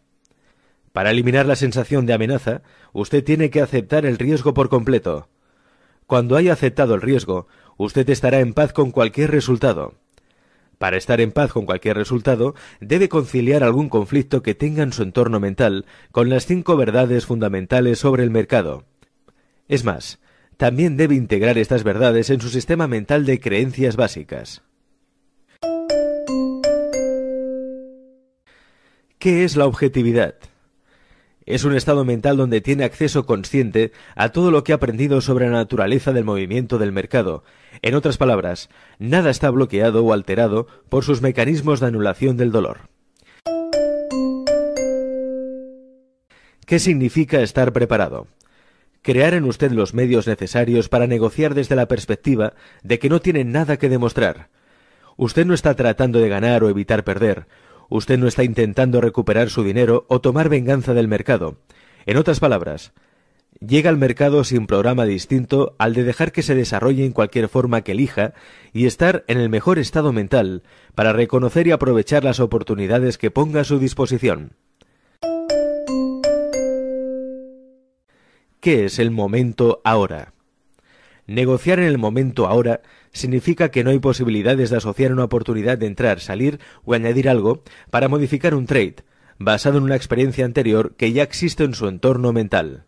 Para 0.94 1.12
eliminar 1.12 1.46
la 1.46 1.58
sensación 1.58 2.06
de 2.06 2.14
amenaza, 2.14 2.62
usted 2.94 3.24
tiene 3.24 3.50
que 3.50 3.62
aceptar 3.62 4.06
el 4.06 4.18
riesgo 4.18 4.54
por 4.54 4.70
completo. 4.70 5.28
Cuando 6.08 6.38
haya 6.38 6.54
aceptado 6.54 6.96
el 6.96 7.02
riesgo, 7.02 7.48
usted 7.78 8.10
estará 8.10 8.40
en 8.40 8.54
paz 8.54 8.72
con 8.72 8.92
cualquier 8.92 9.32
resultado. 9.32 9.96
Para 10.78 10.98
estar 10.98 11.20
en 11.20 11.32
paz 11.32 11.52
con 11.52 11.66
cualquier 11.66 11.98
resultado, 11.98 12.56
debe 12.80 13.10
conciliar 13.10 13.64
algún 13.64 13.90
conflicto 13.90 14.42
que 14.42 14.56
tenga 14.56 14.84
en 14.84 14.94
su 14.94 15.04
entorno 15.04 15.40
mental 15.40 15.86
con 16.12 16.30
las 16.30 16.46
cinco 16.46 16.78
verdades 16.78 17.26
fundamentales 17.26 18.00
sobre 18.00 18.24
el 18.24 18.30
mercado. 18.30 18.86
Es 19.68 19.84
más, 19.84 20.20
también 20.58 20.98
debe 20.98 21.16
integrar 21.16 21.58
estas 21.58 21.84
verdades 21.84 22.30
en 22.30 22.42
su 22.42 22.50
sistema 22.50 22.88
mental 22.88 23.26
de 23.26 23.40
creencias 23.40 23.96
básicas. 23.96 24.62
¿Qué 29.20 29.44
es 29.44 29.56
la 29.56 29.66
objetividad? 29.66 30.36
Es 31.46 31.64
un 31.64 31.76
estado 31.76 32.06
mental 32.06 32.38
donde 32.38 32.62
tiene 32.62 32.84
acceso 32.84 33.26
consciente 33.26 33.92
a 34.16 34.30
todo 34.30 34.50
lo 34.50 34.64
que 34.64 34.72
ha 34.72 34.76
aprendido 34.76 35.22
sobre 35.22 35.46
la 35.46 35.54
naturaleza 35.54 36.12
del 36.12 36.24
movimiento 36.24 36.80
del 36.80 36.92
mercado. 36.92 37.44
En 37.82 37.94
otras 37.94 38.18
palabras, 38.18 38.70
nada 38.98 39.30
está 39.30 39.50
bloqueado 39.52 40.04
o 40.04 40.14
alterado 40.14 40.68
por 40.90 41.04
sus 41.04 41.22
mecanismos 41.22 41.80
de 41.80 41.88
anulación 41.88 42.38
del 42.38 42.52
dolor. 42.52 42.90
¿Qué 46.66 46.80
significa 46.80 47.42
estar 47.42 47.74
preparado? 47.74 48.28
Crear 49.06 49.36
en 49.36 49.44
usted 49.44 49.72
los 49.72 49.94
medios 49.94 50.26
necesarios 50.26 50.90
para 50.90 51.06
negociar 51.06 51.54
desde 51.54 51.76
la 51.76 51.88
perspectiva 51.88 52.54
de 52.82 52.98
que 52.98 53.08
no 53.08 53.22
tiene 53.22 53.44
nada 53.44 53.78
que 53.78 53.88
demostrar. 53.88 54.50
Usted 55.16 55.46
no 55.46 55.54
está 55.54 55.76
tratando 55.76 56.18
de 56.18 56.28
ganar 56.28 56.64
o 56.64 56.70
evitar 56.70 57.04
perder. 57.04 57.46
Usted 57.88 58.18
no 58.18 58.26
está 58.26 58.44
intentando 58.44 59.02
recuperar 59.02 59.52
su 59.52 59.64
dinero 59.64 60.08
o 60.10 60.22
tomar 60.22 60.50
venganza 60.50 60.96
del 60.96 61.08
mercado. 61.08 61.60
En 62.08 62.18
otras 62.18 62.40
palabras, 62.40 62.94
llega 63.60 63.92
al 63.92 63.98
mercado 63.98 64.44
sin 64.44 64.66
programa 64.66 65.06
distinto 65.06 65.76
al 65.78 65.94
de 65.94 66.04
dejar 66.04 66.32
que 66.32 66.42
se 66.42 66.56
desarrolle 66.56 67.06
en 67.06 67.12
cualquier 67.12 67.48
forma 67.48 67.82
que 67.82 67.92
elija 67.92 68.34
y 68.74 68.88
estar 68.88 69.24
en 69.28 69.38
el 69.40 69.50
mejor 69.50 69.78
estado 69.78 70.14
mental 70.14 70.64
para 70.96 71.14
reconocer 71.14 71.68
y 71.68 71.72
aprovechar 71.72 72.24
las 72.24 72.40
oportunidades 72.40 73.20
que 73.20 73.30
ponga 73.30 73.62
a 73.62 73.66
su 73.66 73.78
disposición. 73.78 74.54
¿Qué 78.66 78.86
es 78.86 78.98
el 78.98 79.12
momento 79.12 79.80
ahora? 79.84 80.34
Negociar 81.28 81.78
en 81.78 81.86
el 81.86 82.00
momento 82.00 82.48
ahora 82.48 82.82
significa 83.12 83.70
que 83.70 83.84
no 83.84 83.92
hay 83.92 84.00
posibilidades 84.00 84.72
de 84.72 84.78
asociar 84.78 85.14
una 85.14 85.26
oportunidad 85.26 85.78
de 85.78 85.86
entrar, 85.86 86.20
salir 86.20 86.60
o 86.84 86.96
añadir 86.96 87.30
algo 87.30 87.62
para 87.92 88.08
modificar 88.08 88.56
un 88.56 88.66
trade, 88.66 88.96
basado 89.38 89.78
en 89.78 89.84
una 89.84 89.96
experiencia 89.96 90.46
anterior 90.46 90.96
que 90.96 91.12
ya 91.12 91.22
existe 91.22 91.64
en 91.64 91.76
su 91.76 91.88
entorno 91.88 92.34
mental. 92.34 92.86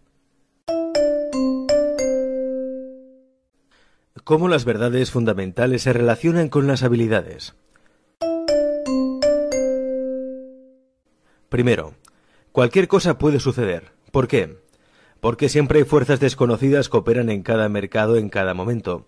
¿Cómo 4.24 4.48
las 4.48 4.66
verdades 4.66 5.12
fundamentales 5.12 5.84
se 5.84 5.94
relacionan 5.94 6.50
con 6.50 6.66
las 6.66 6.82
habilidades? 6.82 7.54
Primero, 11.50 11.94
cualquier 12.52 12.88
cosa 12.88 13.20
puede 13.20 13.40
suceder. 13.40 13.92
¿Por 14.12 14.28
qué? 14.28 14.66
Porque 15.20 15.50
siempre 15.50 15.80
hay 15.80 15.86
fuerzas 15.86 16.20
desconocidas 16.20 16.90
que 16.90 16.98
operan 16.98 17.30
en 17.30 17.44
cada 17.44 17.70
mercado 17.70 18.18
en 18.18 18.30
cada 18.30 18.54
momento. 18.54 19.08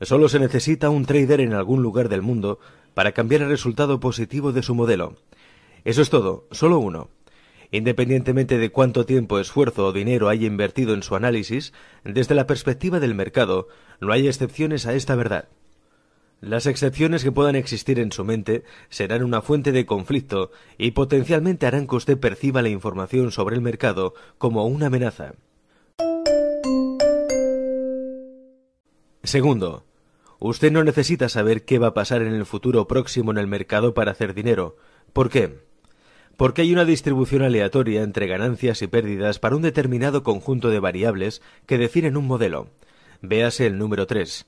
Solo 0.00 0.28
se 0.28 0.38
necesita 0.38 0.90
un 0.90 1.06
trader 1.06 1.40
en 1.40 1.54
algún 1.54 1.82
lugar 1.82 2.08
del 2.08 2.22
mundo 2.22 2.60
para 2.94 3.12
cambiar 3.12 3.42
el 3.42 3.48
resultado 3.48 4.00
positivo 4.00 4.52
de 4.52 4.62
su 4.62 4.74
modelo. 4.74 5.16
Eso 5.84 6.02
es 6.02 6.10
todo, 6.10 6.46
solo 6.50 6.78
uno. 6.78 7.10
Independientemente 7.70 8.58
de 8.58 8.70
cuánto 8.70 9.04
tiempo, 9.04 9.38
esfuerzo 9.38 9.86
o 9.86 9.92
dinero 9.92 10.28
haya 10.28 10.46
invertido 10.46 10.94
en 10.94 11.02
su 11.02 11.14
análisis, 11.14 11.72
desde 12.02 12.34
la 12.34 12.46
perspectiva 12.46 12.98
del 12.98 13.14
mercado, 13.14 13.68
no 14.00 14.12
hay 14.12 14.26
excepciones 14.26 14.86
a 14.86 14.94
esta 14.94 15.14
verdad. 15.16 15.48
Las 16.40 16.66
excepciones 16.66 17.24
que 17.24 17.32
puedan 17.32 17.56
existir 17.56 17.98
en 17.98 18.12
su 18.12 18.24
mente 18.24 18.62
serán 18.90 19.24
una 19.24 19.42
fuente 19.42 19.72
de 19.72 19.86
conflicto 19.86 20.52
y 20.76 20.92
potencialmente 20.92 21.66
harán 21.66 21.88
que 21.88 21.96
usted 21.96 22.16
perciba 22.16 22.62
la 22.62 22.68
información 22.68 23.32
sobre 23.32 23.56
el 23.56 23.62
mercado 23.62 24.14
como 24.38 24.64
una 24.66 24.86
amenaza. 24.86 25.34
Segundo, 29.24 29.84
usted 30.38 30.70
no 30.70 30.84
necesita 30.84 31.28
saber 31.28 31.64
qué 31.64 31.80
va 31.80 31.88
a 31.88 31.94
pasar 31.94 32.22
en 32.22 32.32
el 32.32 32.46
futuro 32.46 32.86
próximo 32.86 33.32
en 33.32 33.38
el 33.38 33.48
mercado 33.48 33.92
para 33.92 34.12
hacer 34.12 34.32
dinero. 34.32 34.76
¿Por 35.12 35.30
qué? 35.30 35.58
Porque 36.36 36.62
hay 36.62 36.72
una 36.72 36.84
distribución 36.84 37.42
aleatoria 37.42 38.04
entre 38.04 38.28
ganancias 38.28 38.80
y 38.82 38.86
pérdidas 38.86 39.40
para 39.40 39.56
un 39.56 39.62
determinado 39.62 40.22
conjunto 40.22 40.70
de 40.70 40.78
variables 40.78 41.42
que 41.66 41.78
definen 41.78 42.16
un 42.16 42.28
modelo. 42.28 42.68
Véase 43.22 43.66
el 43.66 43.76
número 43.76 44.06
3. 44.06 44.46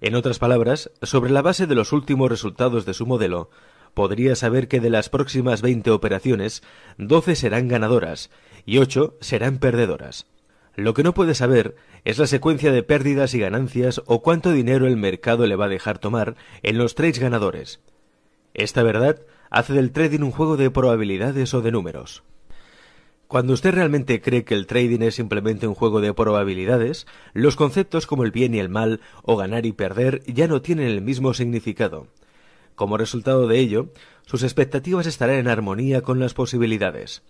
En 0.00 0.14
otras 0.14 0.38
palabras, 0.38 0.90
sobre 1.02 1.30
la 1.30 1.42
base 1.42 1.66
de 1.66 1.74
los 1.74 1.92
últimos 1.92 2.30
resultados 2.30 2.84
de 2.84 2.94
su 2.94 3.06
modelo, 3.06 3.50
podría 3.94 4.36
saber 4.36 4.68
que 4.68 4.80
de 4.80 4.90
las 4.90 5.08
próximas 5.08 5.62
20 5.62 5.90
operaciones, 5.90 6.62
12 6.98 7.36
serán 7.36 7.68
ganadoras 7.68 8.30
y 8.66 8.78
8 8.78 9.16
serán 9.20 9.58
perdedoras. 9.58 10.26
Lo 10.76 10.92
que 10.92 11.04
no 11.04 11.14
puede 11.14 11.34
saber 11.34 11.76
es 12.04 12.18
la 12.18 12.26
secuencia 12.26 12.72
de 12.72 12.82
pérdidas 12.82 13.34
y 13.34 13.38
ganancias 13.38 14.02
o 14.06 14.22
cuánto 14.22 14.50
dinero 14.50 14.86
el 14.86 14.96
mercado 14.96 15.46
le 15.46 15.56
va 15.56 15.66
a 15.66 15.68
dejar 15.68 15.98
tomar 15.98 16.34
en 16.62 16.78
los 16.78 16.96
trades 16.96 17.20
ganadores. 17.20 17.80
Esta 18.54 18.82
verdad 18.82 19.20
hace 19.50 19.72
del 19.72 19.92
trading 19.92 20.20
un 20.20 20.32
juego 20.32 20.56
de 20.56 20.70
probabilidades 20.70 21.54
o 21.54 21.62
de 21.62 21.70
números. 21.70 22.24
Cuando 23.26 23.54
usted 23.54 23.72
realmente 23.72 24.20
cree 24.20 24.44
que 24.44 24.54
el 24.54 24.66
trading 24.66 25.00
es 25.00 25.14
simplemente 25.14 25.66
un 25.66 25.74
juego 25.74 26.00
de 26.00 26.12
probabilidades, 26.12 27.06
los 27.32 27.56
conceptos 27.56 28.06
como 28.06 28.22
el 28.24 28.30
bien 28.30 28.54
y 28.54 28.58
el 28.58 28.68
mal 28.68 29.00
o 29.22 29.36
ganar 29.36 29.66
y 29.66 29.72
perder 29.72 30.22
ya 30.26 30.46
no 30.46 30.60
tienen 30.60 30.88
el 30.88 31.00
mismo 31.00 31.32
significado. 31.32 32.06
Como 32.74 32.98
resultado 32.98 33.48
de 33.48 33.58
ello, 33.58 33.88
sus 34.26 34.42
expectativas 34.42 35.06
estarán 35.06 35.36
en 35.36 35.48
armonía 35.48 36.02
con 36.02 36.20
las 36.20 36.34
posibilidades. 36.34 37.22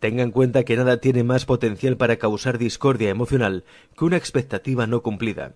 Tenga 0.00 0.24
en 0.24 0.32
cuenta 0.32 0.64
que 0.64 0.76
nada 0.76 0.96
tiene 0.96 1.22
más 1.22 1.44
potencial 1.44 1.96
para 1.96 2.16
causar 2.16 2.58
discordia 2.58 3.10
emocional 3.10 3.64
que 3.96 4.04
una 4.04 4.16
expectativa 4.16 4.86
no 4.88 5.02
cumplida. 5.02 5.54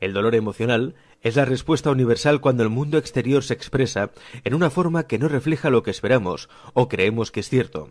El 0.00 0.12
dolor 0.12 0.34
emocional 0.34 0.94
es 1.22 1.36
la 1.36 1.46
respuesta 1.46 1.90
universal 1.90 2.40
cuando 2.40 2.62
el 2.62 2.68
mundo 2.68 2.98
exterior 2.98 3.42
se 3.42 3.54
expresa 3.54 4.10
en 4.44 4.54
una 4.54 4.70
forma 4.70 5.06
que 5.06 5.18
no 5.18 5.28
refleja 5.28 5.70
lo 5.70 5.82
que 5.82 5.90
esperamos 5.90 6.50
o 6.74 6.88
creemos 6.88 7.30
que 7.30 7.40
es 7.40 7.48
cierto. 7.48 7.90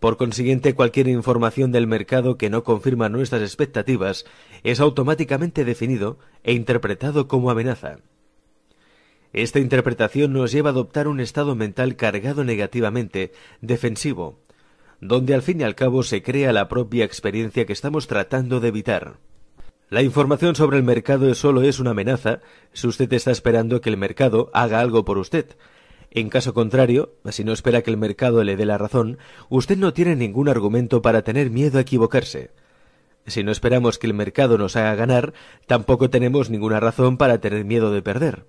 Por 0.00 0.16
consiguiente, 0.16 0.74
cualquier 0.74 1.08
información 1.08 1.72
del 1.72 1.86
mercado 1.86 2.38
que 2.38 2.48
no 2.48 2.64
confirma 2.64 3.10
nuestras 3.10 3.42
expectativas 3.42 4.24
es 4.64 4.80
automáticamente 4.80 5.66
definido 5.66 6.18
e 6.42 6.54
interpretado 6.54 7.28
como 7.28 7.50
amenaza. 7.50 7.98
Esta 9.34 9.60
interpretación 9.60 10.32
nos 10.32 10.52
lleva 10.52 10.70
a 10.70 10.72
adoptar 10.72 11.06
un 11.06 11.20
estado 11.20 11.54
mental 11.54 11.96
cargado 11.96 12.44
negativamente, 12.44 13.32
defensivo, 13.60 14.40
donde 15.02 15.34
al 15.34 15.42
fin 15.42 15.60
y 15.60 15.64
al 15.64 15.74
cabo 15.74 16.02
se 16.02 16.22
crea 16.22 16.52
la 16.54 16.68
propia 16.68 17.04
experiencia 17.04 17.66
que 17.66 17.74
estamos 17.74 18.06
tratando 18.06 18.58
de 18.58 18.68
evitar. 18.68 19.18
La 19.90 20.02
información 20.02 20.56
sobre 20.56 20.78
el 20.78 20.82
mercado 20.82 21.32
solo 21.34 21.62
es 21.62 21.78
una 21.78 21.90
amenaza 21.90 22.40
si 22.72 22.86
usted 22.86 23.12
está 23.12 23.32
esperando 23.32 23.82
que 23.82 23.90
el 23.90 23.98
mercado 23.98 24.50
haga 24.54 24.80
algo 24.80 25.04
por 25.04 25.18
usted, 25.18 25.56
en 26.10 26.28
caso 26.28 26.54
contrario, 26.54 27.14
si 27.30 27.44
no 27.44 27.52
espera 27.52 27.82
que 27.82 27.90
el 27.90 27.96
mercado 27.96 28.42
le 28.42 28.56
dé 28.56 28.66
la 28.66 28.78
razón, 28.78 29.18
usted 29.48 29.76
no 29.76 29.92
tiene 29.92 30.16
ningún 30.16 30.48
argumento 30.48 31.02
para 31.02 31.22
tener 31.22 31.50
miedo 31.50 31.78
a 31.78 31.82
equivocarse. 31.82 32.50
Si 33.26 33.44
no 33.44 33.52
esperamos 33.52 33.98
que 33.98 34.08
el 34.08 34.14
mercado 34.14 34.58
nos 34.58 34.74
haga 34.74 34.96
ganar, 34.96 35.34
tampoco 35.66 36.10
tenemos 36.10 36.50
ninguna 36.50 36.80
razón 36.80 37.16
para 37.16 37.40
tener 37.40 37.64
miedo 37.64 37.92
de 37.92 38.02
perder. 38.02 38.46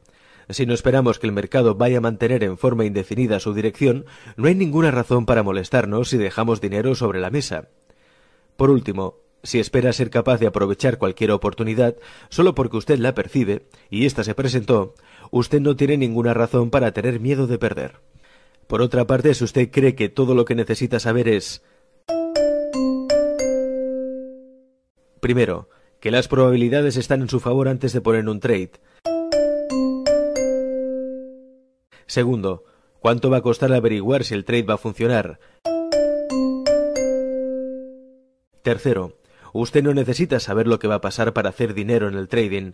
Si 0.49 0.65
no 0.65 0.73
esperamos 0.73 1.19
que 1.19 1.27
el 1.27 1.33
mercado 1.33 1.75
vaya 1.75 1.99
a 1.99 2.01
mantener 2.01 2.43
en 2.43 2.57
forma 2.57 2.85
indefinida 2.85 3.39
su 3.39 3.53
dirección, 3.53 4.05
no 4.37 4.47
hay 4.47 4.55
ninguna 4.55 4.89
razón 4.89 5.27
para 5.27 5.43
molestarnos 5.43 6.09
si 6.09 6.17
dejamos 6.17 6.61
dinero 6.61 6.95
sobre 6.95 7.19
la 7.19 7.29
mesa. 7.29 7.69
Por 8.57 8.71
último, 8.71 9.20
si 9.43 9.59
espera 9.59 9.93
ser 9.93 10.09
capaz 10.09 10.39
de 10.39 10.47
aprovechar 10.47 10.97
cualquier 10.97 11.31
oportunidad 11.31 11.95
solo 12.29 12.55
porque 12.55 12.77
usted 12.77 12.99
la 12.99 13.13
percibe 13.13 13.65
y 13.89 14.05
ésta 14.05 14.23
se 14.23 14.35
presentó, 14.35 14.93
usted 15.31 15.59
no 15.61 15.75
tiene 15.75 15.97
ninguna 15.97 16.33
razón 16.33 16.69
para 16.69 16.91
tener 16.91 17.19
miedo 17.19 17.47
de 17.47 17.57
perder. 17.57 17.99
Por 18.67 18.81
otra 18.81 19.05
parte, 19.05 19.33
si 19.33 19.43
usted 19.43 19.69
cree 19.71 19.95
que 19.95 20.09
todo 20.09 20.35
lo 20.35 20.45
que 20.45 20.55
necesita 20.55 20.99
saber 20.99 21.27
es... 21.27 21.61
Primero, 25.19 25.69
que 25.99 26.11
las 26.11 26.27
probabilidades 26.27 26.97
están 26.97 27.21
en 27.21 27.29
su 27.29 27.39
favor 27.39 27.67
antes 27.67 27.93
de 27.93 28.01
poner 28.01 28.27
un 28.27 28.39
trade. 28.39 28.71
Segundo, 32.07 32.65
cuánto 32.99 33.29
va 33.29 33.37
a 33.37 33.41
costar 33.41 33.71
averiguar 33.71 34.23
si 34.23 34.33
el 34.33 34.45
trade 34.45 34.63
va 34.63 34.73
a 34.73 34.77
funcionar. 34.77 35.39
Tercero, 38.63 39.20
usted 39.53 39.83
no 39.83 39.93
necesita 39.93 40.39
saber 40.39 40.67
lo 40.67 40.79
que 40.79 40.87
va 40.87 40.95
a 40.95 41.01
pasar 41.01 41.33
para 41.33 41.49
hacer 41.49 41.73
dinero 41.73 42.07
en 42.07 42.15
el 42.15 42.27
trading. 42.27 42.73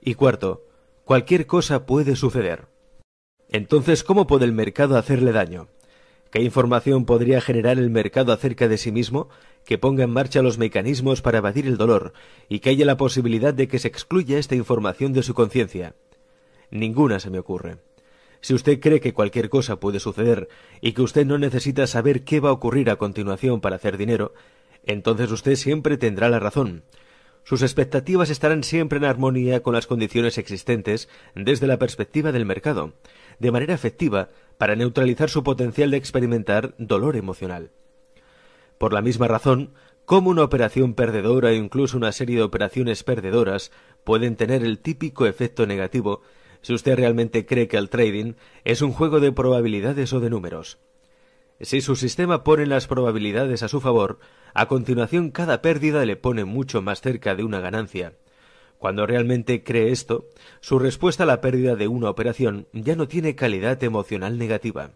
Y 0.00 0.14
cuarto, 0.14 0.66
cualquier 1.04 1.46
cosa 1.46 1.86
puede 1.86 2.16
suceder. 2.16 2.68
Entonces, 3.48 4.04
¿cómo 4.04 4.26
puede 4.26 4.44
el 4.44 4.52
mercado 4.52 4.96
hacerle 4.96 5.32
daño? 5.32 5.68
¿Qué 6.30 6.40
información 6.42 7.04
podría 7.04 7.40
generar 7.40 7.78
el 7.78 7.90
mercado 7.90 8.32
acerca 8.32 8.68
de 8.68 8.78
sí 8.78 8.92
mismo 8.92 9.28
que 9.64 9.78
ponga 9.78 10.04
en 10.04 10.10
marcha 10.10 10.42
los 10.42 10.58
mecanismos 10.58 11.22
para 11.22 11.38
evadir 11.38 11.66
el 11.66 11.76
dolor 11.76 12.12
y 12.48 12.60
que 12.60 12.70
haya 12.70 12.86
la 12.86 12.96
posibilidad 12.96 13.52
de 13.52 13.66
que 13.66 13.80
se 13.80 13.88
excluya 13.88 14.38
esta 14.38 14.54
información 14.54 15.12
de 15.12 15.24
su 15.24 15.34
conciencia? 15.34 15.96
Ninguna 16.70 17.18
se 17.18 17.30
me 17.30 17.40
ocurre. 17.40 17.78
Si 18.40 18.54
usted 18.54 18.80
cree 18.80 19.00
que 19.00 19.14
cualquier 19.14 19.48
cosa 19.50 19.80
puede 19.80 20.00
suceder 20.00 20.48
y 20.80 20.92
que 20.92 21.02
usted 21.02 21.26
no 21.26 21.38
necesita 21.38 21.86
saber 21.86 22.24
qué 22.24 22.40
va 22.40 22.50
a 22.50 22.52
ocurrir 22.52 22.90
a 22.90 22.96
continuación 22.96 23.60
para 23.60 23.76
hacer 23.76 23.96
dinero, 23.96 24.32
entonces 24.84 25.30
usted 25.30 25.56
siempre 25.56 25.98
tendrá 25.98 26.28
la 26.30 26.40
razón, 26.40 26.84
sus 27.44 27.62
expectativas 27.62 28.30
estarán 28.30 28.62
siempre 28.62 28.98
en 28.98 29.04
armonía 29.04 29.62
con 29.62 29.74
las 29.74 29.86
condiciones 29.86 30.38
existentes 30.38 31.08
desde 31.34 31.66
la 31.66 31.78
perspectiva 31.78 32.32
del 32.32 32.46
mercado, 32.46 32.92
de 33.38 33.50
manera 33.50 33.74
efectiva 33.74 34.28
para 34.58 34.76
neutralizar 34.76 35.30
su 35.30 35.42
potencial 35.42 35.90
de 35.90 35.96
experimentar 35.96 36.74
dolor 36.78 37.16
emocional. 37.16 37.70
Por 38.78 38.92
la 38.92 39.02
misma 39.02 39.26
razón, 39.26 39.72
como 40.04 40.30
una 40.30 40.44
operación 40.44 40.94
perdedora 40.94 41.50
o 41.50 41.52
incluso 41.52 41.96
una 41.96 42.12
serie 42.12 42.36
de 42.36 42.42
operaciones 42.42 43.04
perdedoras 43.04 43.72
pueden 44.04 44.36
tener 44.36 44.62
el 44.62 44.78
típico 44.78 45.26
efecto 45.26 45.66
negativo 45.66 46.22
si 46.62 46.74
usted 46.74 46.96
realmente 46.96 47.46
cree 47.46 47.68
que 47.68 47.76
el 47.76 47.90
trading 47.90 48.34
es 48.64 48.82
un 48.82 48.92
juego 48.92 49.20
de 49.20 49.32
probabilidades 49.32 50.12
o 50.12 50.20
de 50.20 50.30
números. 50.30 50.78
Si 51.60 51.80
su 51.80 51.94
sistema 51.96 52.42
pone 52.42 52.66
las 52.66 52.86
probabilidades 52.86 53.62
a 53.62 53.68
su 53.68 53.80
favor, 53.80 54.18
a 54.54 54.66
continuación 54.66 55.30
cada 55.30 55.60
pérdida 55.60 56.04
le 56.06 56.16
pone 56.16 56.44
mucho 56.44 56.80
más 56.80 57.00
cerca 57.00 57.34
de 57.34 57.44
una 57.44 57.60
ganancia. 57.60 58.14
Cuando 58.78 59.06
realmente 59.06 59.62
cree 59.62 59.92
esto, 59.92 60.28
su 60.60 60.78
respuesta 60.78 61.24
a 61.24 61.26
la 61.26 61.42
pérdida 61.42 61.76
de 61.76 61.86
una 61.86 62.08
operación 62.08 62.66
ya 62.72 62.96
no 62.96 63.08
tiene 63.08 63.34
calidad 63.34 63.82
emocional 63.84 64.38
negativa. 64.38 64.92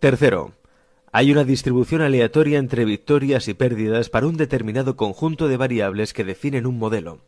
Tercero, 0.00 0.52
hay 1.12 1.30
una 1.30 1.44
distribución 1.44 2.02
aleatoria 2.02 2.58
entre 2.58 2.84
victorias 2.84 3.46
y 3.46 3.54
pérdidas 3.54 4.10
para 4.10 4.26
un 4.26 4.36
determinado 4.36 4.96
conjunto 4.96 5.46
de 5.46 5.56
variables 5.56 6.12
que 6.12 6.24
definen 6.24 6.66
un 6.66 6.78
modelo. 6.78 7.20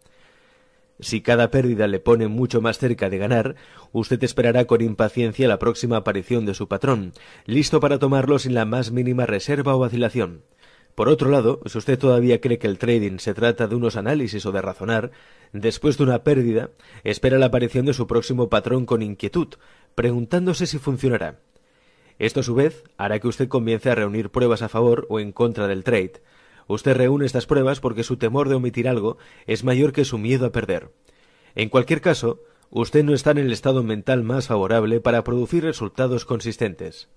Si 0.99 1.21
cada 1.21 1.50
pérdida 1.50 1.87
le 1.87 2.00
pone 2.00 2.26
mucho 2.29 2.61
más 2.61 2.79
cerca 2.79 3.11
de 3.11 3.19
ganar, 3.19 3.57
usted 3.93 4.23
esperará 4.25 4.65
con 4.65 4.81
impaciencia 4.81 5.49
la 5.49 5.59
próxima 5.59 5.99
aparición 5.99 6.47
de 6.47 6.55
su 6.55 6.69
patrón, 6.69 7.12
listo 7.45 7.81
para 7.81 7.99
tomarlo 7.99 8.38
sin 8.38 8.55
la 8.55 8.65
más 8.65 8.91
mínima 8.93 9.26
reserva 9.26 9.76
o 9.76 9.79
vacilación. 9.79 10.43
Por 10.95 11.11
otro 11.11 11.29
lado, 11.29 11.61
si 11.67 11.76
usted 11.76 11.99
todavía 11.99 12.41
cree 12.41 12.59
que 12.59 12.67
el 12.67 12.79
trading 12.79 13.19
se 13.19 13.35
trata 13.35 13.67
de 13.67 13.75
unos 13.75 13.97
análisis 13.97 14.47
o 14.47 14.53
de 14.53 14.62
razonar, 14.62 15.11
después 15.53 15.99
de 15.99 16.05
una 16.05 16.25
pérdida, 16.25 16.71
espera 17.05 17.38
la 17.38 17.47
aparición 17.47 17.85
de 17.85 17.93
su 17.93 18.07
próximo 18.07 18.49
patrón 18.49 18.87
con 18.87 19.03
inquietud, 19.03 19.49
preguntándose 19.95 20.67
si 20.67 20.79
funcionará. 20.79 21.41
Esto 22.19 22.41
a 22.41 22.43
su 22.43 22.55
vez 22.55 22.85
hará 22.97 23.19
que 23.19 23.29
usted 23.29 23.49
comience 23.49 23.91
a 23.91 23.95
reunir 23.95 24.31
pruebas 24.31 24.62
a 24.62 24.71
favor 24.71 25.07
o 25.11 25.21
en 25.21 25.33
contra 25.33 25.67
del 25.67 25.85
trade. 25.85 26.15
Usted 26.68 26.96
reúne 26.96 27.26
estas 27.26 27.46
pruebas 27.46 27.80
porque 27.80 28.02
su 28.02 28.16
temor 28.16 28.49
de 28.49 28.56
omitir 28.56 28.88
algo 28.88 29.18
es 29.46 29.64
mayor 29.64 29.92
que 29.92 30.04
su 30.04 30.18
miedo 30.18 30.46
a 30.46 30.52
perder. 30.52 30.90
En 31.54 31.68
cualquier 31.68 32.00
caso, 32.00 32.40
usted 32.70 33.04
no 33.04 33.14
está 33.14 33.30
en 33.30 33.38
el 33.38 33.52
estado 33.52 33.82
mental 33.82 34.23
más 34.23 34.49
favorable 34.49 35.00
para 35.00 35.25
producir 35.25 35.62
resultados 35.62 36.25
consistentes. 36.25 37.08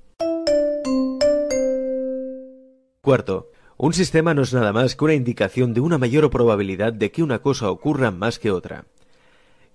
Cuarto, 3.02 3.52
un 3.78 3.94
sistema 3.94 4.34
no 4.34 4.42
es 4.42 4.54
nada 4.54 4.74
más 4.74 4.96
que 4.96 5.06
una 5.06 5.14
indicación 5.14 5.74
de 5.74 5.82
una 5.82 5.98
mayor 5.98 6.30
probabilidad 6.30 6.94
de 6.94 7.12
que 7.12 7.24
una 7.24 7.40
cosa 7.40 7.72
ocurra 7.72 8.12
más 8.12 8.38
que 8.38 8.52
otra. 8.52 8.86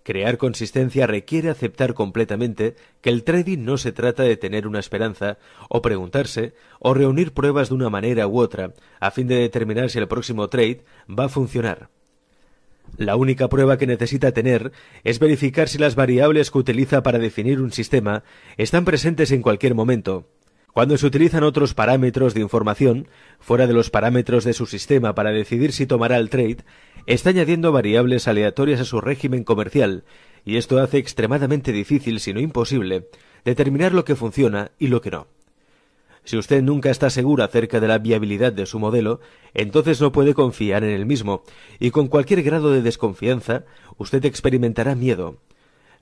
Crear 0.05 0.37
consistencia 0.37 1.07
requiere 1.07 1.49
aceptar 1.49 1.95
completamente 1.95 2.77
que 3.01 3.09
el 3.09 3.25
trading 3.25 3.65
no 3.65 3.79
se 3.79 3.91
trata 3.91 4.23
de 4.23 4.37
tener 4.37 4.67
una 4.67 4.79
esperanza, 4.79 5.39
o 5.71 5.81
preguntarse, 5.81 6.53
o 6.79 6.93
reunir 6.93 7.33
pruebas 7.33 7.71
de 7.71 7.77
una 7.77 7.89
manera 7.89 8.29
u 8.29 8.39
otra, 8.39 8.75
a 9.01 9.11
fin 9.11 9.29
de 9.29 9.37
determinar 9.37 9.89
si 9.89 9.99
el 9.99 10.07
próximo 10.07 10.49
trade 10.49 10.85
va 11.09 11.25
a 11.25 11.29
funcionar. 11.31 11.89
La 12.99 13.17
única 13.17 13.49
prueba 13.49 13.79
que 13.79 13.87
necesita 13.87 14.33
tener 14.33 14.73
es 15.05 15.19
verificar 15.19 15.71
si 15.71 15.79
las 15.79 15.95
variables 15.95 16.51
que 16.51 16.59
utiliza 16.59 17.03
para 17.03 17.19
definir 17.19 17.63
un 17.63 17.73
sistema 17.73 18.25
están 18.59 18.85
presentes 18.85 19.33
en 19.33 19.41
cualquier 19.41 19.75
momento, 19.75 20.29
cuando 20.75 20.99
se 20.99 21.07
utilizan 21.07 21.45
otros 21.45 21.73
parámetros 21.73 22.35
de 22.35 22.41
información, 22.41 23.07
fuera 23.39 23.69
de 23.69 23.73
los 23.73 23.91
parámetros 23.91 24.43
de 24.43 24.53
su 24.55 24.67
sistema 24.67 25.15
para 25.15 25.31
decidir 25.31 25.71
si 25.73 25.87
tomará 25.87 26.19
el 26.19 26.31
trade, 26.31 26.65
está 27.07 27.31
añadiendo 27.31 27.71
variables 27.71 28.27
aleatorias 28.27 28.81
a 28.81 28.85
su 28.85 29.01
régimen 29.01 29.45
comercial, 29.45 30.03
y 30.45 30.57
esto 30.57 30.81
hace 30.81 30.99
extremadamente 30.99 31.71
difícil, 31.71 32.19
si 32.19 32.35
no 32.35 32.41
imposible, 32.41 33.07
determinar 33.45 33.95
lo 33.95 34.05
que 34.05 34.17
funciona 34.17 34.73
y 34.77 34.89
lo 34.89 35.01
que 35.01 35.13
no. 35.13 35.29
Si 36.25 36.37
usted 36.37 36.61
nunca 36.61 36.91
está 36.91 37.09
seguro 37.09 37.45
acerca 37.45 37.79
de 37.79 37.87
la 37.87 37.99
viabilidad 37.99 38.53
de 38.53 38.67
su 38.67 38.81
modelo, 38.81 39.21
entonces 39.53 40.01
no 40.01 40.11
puede 40.11 40.35
confiar 40.35 40.83
en 40.83 40.91
el 40.91 41.07
mismo, 41.07 41.45
y 41.79 41.93
con 41.93 42.09
cualquier 42.09 42.43
grado 42.43 42.73
de 42.73 42.83
desconfianza, 42.83 43.65
usted 43.97 44.25
experimentará 44.25 44.97
miedo. 44.97 45.39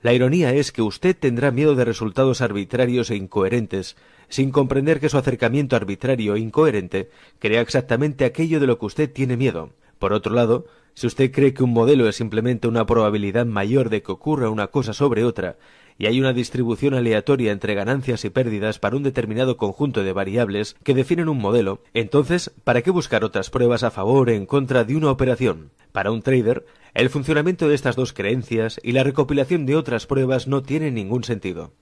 La 0.03 0.13
ironía 0.13 0.53
es 0.53 0.73
que 0.73 0.83
usted 0.83 1.17
tendrá 1.17 1.53
miedo 1.53 1.77
de 1.77 1.85
resultados 1.85 2.41
arbitrarios 2.41 3.11
e 3.11 3.17
incoherentes, 3.17 3.97
sin 4.29 4.51
comprender 4.51 4.99
que 4.99 5.09
su 5.09 5.17
acercamiento 5.17 5.77
arbitrario 5.77 6.35
e 6.35 6.41
incoherente 6.41 7.09
crea 7.39 7.61
exactamente 7.61 8.25
aquello 8.25 8.59
de 8.59 8.67
lo 8.67 8.81
que 8.81 8.87
usted 8.87 9.13
tiene 9.13 9.37
miedo. 9.37 9.71
Por 10.01 10.13
otro 10.13 10.35
lado, 10.35 10.67
si 10.95 11.07
usted 11.07 11.31
cree 11.31 11.55
que 11.55 11.63
un 11.63 11.73
modelo 11.73 12.09
es 12.09 12.17
simplemente 12.17 12.67
una 12.67 12.85
probabilidad 12.85 13.47
mayor 13.47 13.91
de 13.91 14.03
que 14.03 14.11
ocurra 14.11 14.51
una 14.51 14.67
cosa 14.67 14.93
sobre 14.93 15.23
otra, 15.23 15.57
y 15.99 16.07
hay 16.07 16.19
una 16.19 16.33
distribución 16.33 16.95
aleatoria 16.95 17.53
entre 17.53 17.75
ganancias 17.75 18.25
y 18.25 18.31
pérdidas 18.31 18.81
para 18.81 18.97
un 18.97 19.05
determinado 19.05 19.57
conjunto 19.57 20.03
de 20.03 20.13
variables 20.13 20.75
que 20.83 20.95
definen 20.95 21.29
un 21.29 21.39
modelo, 21.39 21.81
entonces, 21.95 22.51
¿para 22.65 22.83
qué 22.83 22.91
buscar 22.91 23.23
otras 23.23 23.51
pruebas 23.51 23.85
a 23.85 23.93
favor 23.93 24.29
o 24.29 24.33
en 24.33 24.47
contra 24.47 24.83
de 24.83 24.97
una 24.97 25.13
operación? 25.13 25.71
Para 25.93 26.11
un 26.11 26.23
trader, 26.23 26.65
el 26.95 27.09
funcionamiento 27.09 27.69
de 27.69 27.75
estas 27.75 27.97
dos 27.97 28.13
creencias 28.13 28.79
y 28.83 28.93
la 28.93 29.03
recopilación 29.03 29.65
de 29.65 29.77
otras 29.77 30.07
pruebas 30.07 30.47
no 30.47 30.63
tienen 30.63 30.95
ningún 30.95 31.25
sentido. 31.25 31.73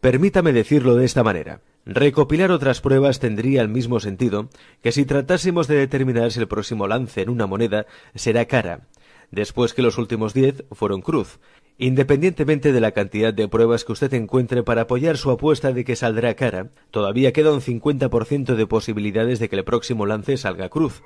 Permítame 0.00 0.52
decirlo 0.52 0.96
de 0.96 1.04
esta 1.04 1.22
manera. 1.22 1.60
Recopilar 1.86 2.50
otras 2.50 2.80
pruebas 2.80 3.20
tendría 3.20 3.62
el 3.62 3.68
mismo 3.68 4.00
sentido 4.00 4.48
que 4.82 4.92
si 4.92 5.04
tratásemos 5.04 5.68
de 5.68 5.76
determinar 5.76 6.32
si 6.32 6.40
el 6.40 6.48
próximo 6.48 6.88
lance 6.88 7.22
en 7.22 7.28
una 7.28 7.46
moneda 7.46 7.86
será 8.14 8.46
cara, 8.46 8.88
después 9.30 9.72
que 9.72 9.82
los 9.82 9.98
últimos 9.98 10.34
diez 10.34 10.64
fueron 10.72 11.00
cruz. 11.00 11.38
Independientemente 11.78 12.72
de 12.72 12.80
la 12.80 12.92
cantidad 12.92 13.32
de 13.32 13.48
pruebas 13.48 13.84
que 13.84 13.92
usted 13.92 14.12
encuentre 14.14 14.62
para 14.62 14.82
apoyar 14.82 15.16
su 15.16 15.30
apuesta 15.30 15.72
de 15.72 15.84
que 15.84 15.96
saldrá 15.96 16.34
cara, 16.34 16.70
todavía 16.90 17.32
queda 17.32 17.52
un 17.52 17.62
50% 17.62 18.54
de 18.54 18.66
posibilidades 18.66 19.38
de 19.38 19.48
que 19.48 19.56
el 19.56 19.64
próximo 19.64 20.04
lance 20.04 20.36
salga 20.36 20.68
cruz, 20.68 21.02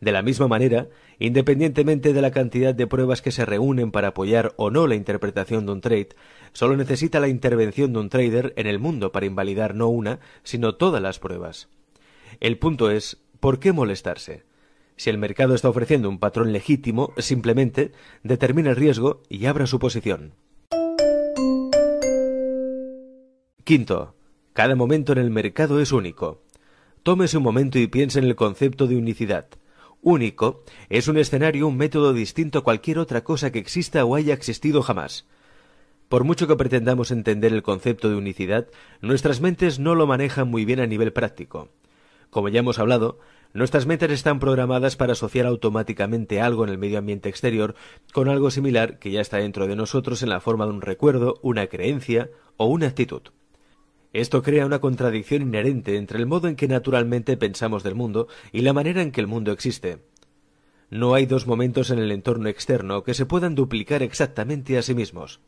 de 0.00 0.12
la 0.12 0.22
misma 0.22 0.48
manera, 0.48 0.88
independientemente 1.18 2.12
de 2.12 2.22
la 2.22 2.30
cantidad 2.30 2.74
de 2.74 2.86
pruebas 2.86 3.22
que 3.22 3.32
se 3.32 3.44
reúnen 3.44 3.90
para 3.90 4.08
apoyar 4.08 4.52
o 4.56 4.70
no 4.70 4.86
la 4.86 4.94
interpretación 4.94 5.66
de 5.66 5.72
un 5.72 5.80
trade, 5.80 6.10
solo 6.52 6.76
necesita 6.76 7.20
la 7.20 7.28
intervención 7.28 7.92
de 7.92 7.98
un 8.00 8.08
trader 8.08 8.52
en 8.56 8.66
el 8.66 8.78
mundo 8.78 9.12
para 9.12 9.26
invalidar 9.26 9.74
no 9.74 9.88
una, 9.88 10.20
sino 10.42 10.74
todas 10.76 11.02
las 11.02 11.18
pruebas. 11.18 11.68
El 12.40 12.58
punto 12.58 12.90
es, 12.90 13.18
¿por 13.40 13.58
qué 13.58 13.72
molestarse? 13.72 14.44
Si 14.96 15.10
el 15.10 15.18
mercado 15.18 15.54
está 15.54 15.68
ofreciendo 15.68 16.08
un 16.08 16.18
patrón 16.18 16.52
legítimo, 16.52 17.12
simplemente 17.18 17.92
determine 18.22 18.70
el 18.70 18.76
riesgo 18.76 19.22
y 19.28 19.46
abra 19.46 19.66
su 19.66 19.78
posición. 19.78 20.34
Quinto, 23.64 24.14
cada 24.52 24.76
momento 24.76 25.12
en 25.12 25.18
el 25.18 25.30
mercado 25.30 25.80
es 25.80 25.90
único. 25.90 26.42
Tómese 27.02 27.38
un 27.38 27.42
momento 27.42 27.78
y 27.78 27.86
piense 27.86 28.18
en 28.18 28.26
el 28.26 28.36
concepto 28.36 28.86
de 28.86 28.96
unicidad 28.96 29.48
único 30.04 30.62
es 30.88 31.08
un 31.08 31.18
escenario, 31.18 31.66
un 31.66 31.76
método 31.76 32.12
distinto 32.12 32.60
a 32.60 32.64
cualquier 32.64 32.98
otra 32.98 33.24
cosa 33.24 33.50
que 33.50 33.58
exista 33.58 34.04
o 34.04 34.14
haya 34.14 34.34
existido 34.34 34.82
jamás. 34.82 35.26
Por 36.08 36.22
mucho 36.22 36.46
que 36.46 36.56
pretendamos 36.56 37.10
entender 37.10 37.52
el 37.52 37.62
concepto 37.62 38.08
de 38.08 38.16
unicidad, 38.16 38.68
nuestras 39.00 39.40
mentes 39.40 39.80
no 39.80 39.94
lo 39.94 40.06
manejan 40.06 40.48
muy 40.48 40.64
bien 40.64 40.78
a 40.78 40.86
nivel 40.86 41.12
práctico. 41.12 41.70
Como 42.30 42.48
ya 42.48 42.60
hemos 42.60 42.78
hablado, 42.78 43.18
nuestras 43.52 43.86
mentes 43.86 44.10
están 44.10 44.40
programadas 44.40 44.96
para 44.96 45.12
asociar 45.12 45.46
automáticamente 45.46 46.40
algo 46.40 46.64
en 46.64 46.70
el 46.70 46.78
medio 46.78 46.98
ambiente 46.98 47.28
exterior 47.28 47.74
con 48.12 48.28
algo 48.28 48.50
similar 48.50 48.98
que 48.98 49.10
ya 49.10 49.20
está 49.20 49.38
dentro 49.38 49.66
de 49.66 49.76
nosotros 49.76 50.22
en 50.22 50.28
la 50.28 50.40
forma 50.40 50.66
de 50.66 50.72
un 50.72 50.82
recuerdo, 50.82 51.38
una 51.42 51.66
creencia 51.68 52.30
o 52.56 52.66
una 52.66 52.88
actitud. 52.88 53.22
Esto 54.14 54.44
crea 54.44 54.64
una 54.64 54.78
contradicción 54.78 55.42
inherente 55.42 55.96
entre 55.96 56.20
el 56.20 56.26
modo 56.26 56.46
en 56.46 56.54
que 56.54 56.68
naturalmente 56.68 57.36
pensamos 57.36 57.82
del 57.82 57.96
mundo 57.96 58.28
y 58.52 58.60
la 58.60 58.72
manera 58.72 59.02
en 59.02 59.10
que 59.10 59.20
el 59.20 59.26
mundo 59.26 59.50
existe. 59.50 59.98
No 60.88 61.14
hay 61.14 61.26
dos 61.26 61.48
momentos 61.48 61.90
en 61.90 61.98
el 61.98 62.12
entorno 62.12 62.48
externo 62.48 63.02
que 63.02 63.12
se 63.12 63.26
puedan 63.26 63.56
duplicar 63.56 64.04
exactamente 64.04 64.78
a 64.78 64.82
sí 64.82 64.94
mismos. 64.94 65.40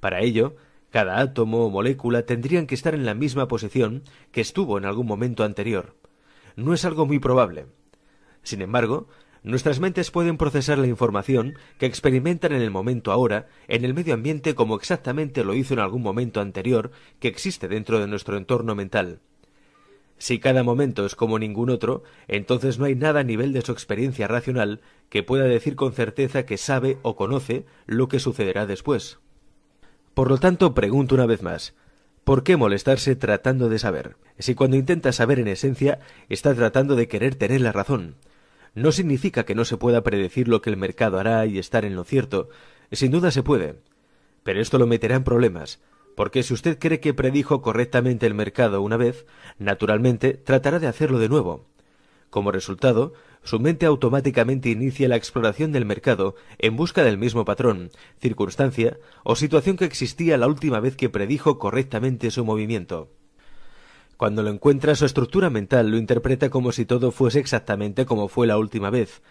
Para 0.00 0.22
ello, 0.22 0.56
cada 0.88 1.20
átomo 1.20 1.66
o 1.66 1.70
molécula 1.70 2.24
tendrían 2.24 2.66
que 2.66 2.74
estar 2.74 2.94
en 2.94 3.04
la 3.04 3.12
misma 3.12 3.48
posición 3.48 4.02
que 4.32 4.40
estuvo 4.40 4.78
en 4.78 4.86
algún 4.86 5.06
momento 5.06 5.44
anterior. 5.44 5.94
No 6.56 6.72
es 6.72 6.86
algo 6.86 7.04
muy 7.04 7.18
probable. 7.18 7.66
Sin 8.42 8.62
embargo, 8.62 9.08
Nuestras 9.44 9.78
mentes 9.78 10.10
pueden 10.10 10.38
procesar 10.38 10.78
la 10.78 10.86
información 10.86 11.58
que 11.78 11.84
experimentan 11.84 12.52
en 12.52 12.62
el 12.62 12.70
momento 12.70 13.12
ahora, 13.12 13.46
en 13.68 13.84
el 13.84 13.92
medio 13.92 14.14
ambiente 14.14 14.54
como 14.54 14.74
exactamente 14.74 15.44
lo 15.44 15.52
hizo 15.52 15.74
en 15.74 15.80
algún 15.80 16.00
momento 16.00 16.40
anterior 16.40 16.92
que 17.20 17.28
existe 17.28 17.68
dentro 17.68 18.00
de 18.00 18.06
nuestro 18.06 18.38
entorno 18.38 18.74
mental. 18.74 19.20
Si 20.16 20.38
cada 20.38 20.62
momento 20.62 21.04
es 21.04 21.14
como 21.14 21.38
ningún 21.38 21.68
otro, 21.68 22.04
entonces 22.26 22.78
no 22.78 22.86
hay 22.86 22.94
nada 22.94 23.20
a 23.20 23.24
nivel 23.24 23.52
de 23.52 23.60
su 23.60 23.72
experiencia 23.72 24.26
racional 24.28 24.80
que 25.10 25.22
pueda 25.22 25.44
decir 25.44 25.76
con 25.76 25.92
certeza 25.92 26.46
que 26.46 26.56
sabe 26.56 26.96
o 27.02 27.14
conoce 27.14 27.66
lo 27.84 28.08
que 28.08 28.20
sucederá 28.20 28.64
después. 28.64 29.18
Por 30.14 30.30
lo 30.30 30.38
tanto, 30.38 30.72
pregunto 30.72 31.16
una 31.16 31.26
vez 31.26 31.42
más, 31.42 31.74
¿por 32.24 32.44
qué 32.44 32.56
molestarse 32.56 33.14
tratando 33.14 33.68
de 33.68 33.78
saber? 33.78 34.16
Si 34.38 34.54
cuando 34.54 34.78
intenta 34.78 35.12
saber 35.12 35.38
en 35.38 35.48
esencia 35.48 35.98
está 36.30 36.54
tratando 36.54 36.96
de 36.96 37.08
querer 37.08 37.34
tener 37.34 37.60
la 37.60 37.72
razón, 37.72 38.16
no 38.74 38.92
significa 38.92 39.44
que 39.44 39.54
no 39.54 39.64
se 39.64 39.76
pueda 39.76 40.02
predecir 40.02 40.48
lo 40.48 40.62
que 40.62 40.70
el 40.70 40.76
mercado 40.76 41.18
hará 41.18 41.46
y 41.46 41.58
estar 41.58 41.84
en 41.84 41.94
lo 41.94 42.04
cierto. 42.04 42.48
Sin 42.92 43.10
duda 43.10 43.30
se 43.30 43.42
puede. 43.42 43.76
Pero 44.42 44.60
esto 44.60 44.78
lo 44.78 44.86
meterá 44.86 45.16
en 45.16 45.24
problemas, 45.24 45.80
porque 46.16 46.42
si 46.42 46.54
usted 46.54 46.78
cree 46.78 47.00
que 47.00 47.14
predijo 47.14 47.62
correctamente 47.62 48.26
el 48.26 48.34
mercado 48.34 48.82
una 48.82 48.96
vez, 48.96 49.26
naturalmente 49.58 50.34
tratará 50.34 50.78
de 50.78 50.86
hacerlo 50.86 51.18
de 51.18 51.28
nuevo. 51.28 51.66
Como 52.30 52.50
resultado, 52.50 53.12
su 53.44 53.60
mente 53.60 53.86
automáticamente 53.86 54.68
inicia 54.70 55.08
la 55.08 55.16
exploración 55.16 55.70
del 55.70 55.84
mercado 55.84 56.34
en 56.58 56.76
busca 56.76 57.04
del 57.04 57.16
mismo 57.16 57.44
patrón, 57.44 57.90
circunstancia 58.20 58.98
o 59.22 59.36
situación 59.36 59.76
que 59.76 59.84
existía 59.84 60.36
la 60.36 60.48
última 60.48 60.80
vez 60.80 60.96
que 60.96 61.10
predijo 61.10 61.58
correctamente 61.58 62.30
su 62.30 62.44
movimiento. 62.44 63.10
Cuando 64.16 64.42
lo 64.42 64.50
encuentra, 64.50 64.94
su 64.94 65.04
estructura 65.04 65.50
mental 65.50 65.90
lo 65.90 65.96
interpreta 65.96 66.48
como 66.48 66.72
si 66.72 66.84
todo 66.84 67.10
fuese 67.10 67.40
exactamente 67.40 68.06
como 68.06 68.28
fue 68.28 68.46
la 68.46 68.58
última 68.58 68.90
vez. 68.90 69.22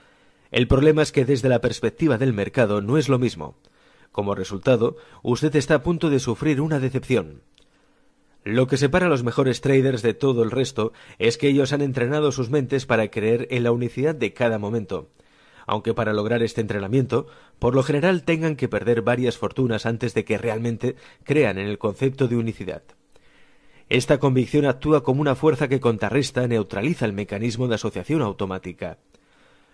El 0.51 0.67
problema 0.67 1.01
es 1.01 1.11
que 1.11 1.25
desde 1.25 1.49
la 1.49 1.61
perspectiva 1.61 2.17
del 2.17 2.33
mercado 2.33 2.81
no 2.81 2.97
es 2.97 3.09
lo 3.09 3.17
mismo. 3.17 3.57
Como 4.11 4.35
resultado, 4.35 4.97
usted 5.23 5.55
está 5.55 5.75
a 5.75 5.83
punto 5.83 6.09
de 6.09 6.19
sufrir 6.19 6.61
una 6.61 6.79
decepción. 6.79 7.41
Lo 8.43 8.67
que 8.67 8.77
separa 8.77 9.05
a 9.05 9.09
los 9.09 9.23
mejores 9.23 9.61
traders 9.61 10.01
de 10.01 10.13
todo 10.13 10.43
el 10.43 10.51
resto 10.51 10.91
es 11.17 11.37
que 11.37 11.47
ellos 11.47 11.71
han 11.71 11.81
entrenado 11.81 12.31
sus 12.31 12.49
mentes 12.49 12.85
para 12.85 13.09
creer 13.09 13.47
en 13.51 13.63
la 13.63 13.71
unicidad 13.71 14.13
de 14.13 14.33
cada 14.33 14.59
momento. 14.59 15.09
aunque 15.65 15.93
para 15.93 16.13
lograr 16.13 16.43
este 16.43 16.61
entrenamiento, 16.61 17.27
por 17.59 17.75
lo 17.75 17.83
general 17.83 18.23
tengan 18.23 18.55
que 18.55 18.67
perder 18.67 19.01
varias 19.01 19.37
fortunas 19.37 19.85
antes 19.85 20.13
de 20.13 20.25
que 20.25 20.37
realmente 20.37 20.95
crean 21.23 21.57
en 21.57 21.67
el 21.67 21.77
concepto 21.77 22.27
de 22.27 22.35
unicidad. 22.35 22.83
Esta 23.93 24.17
convicción 24.17 24.65
actúa 24.65 25.03
como 25.03 25.21
una 25.21 25.35
fuerza 25.35 25.67
que 25.67 25.79
contrarresta, 25.79 26.47
neutraliza 26.47 27.05
el 27.05 27.13
mecanismo 27.13 27.67
de 27.67 27.75
asociación 27.75 28.23
automática. 28.23 28.97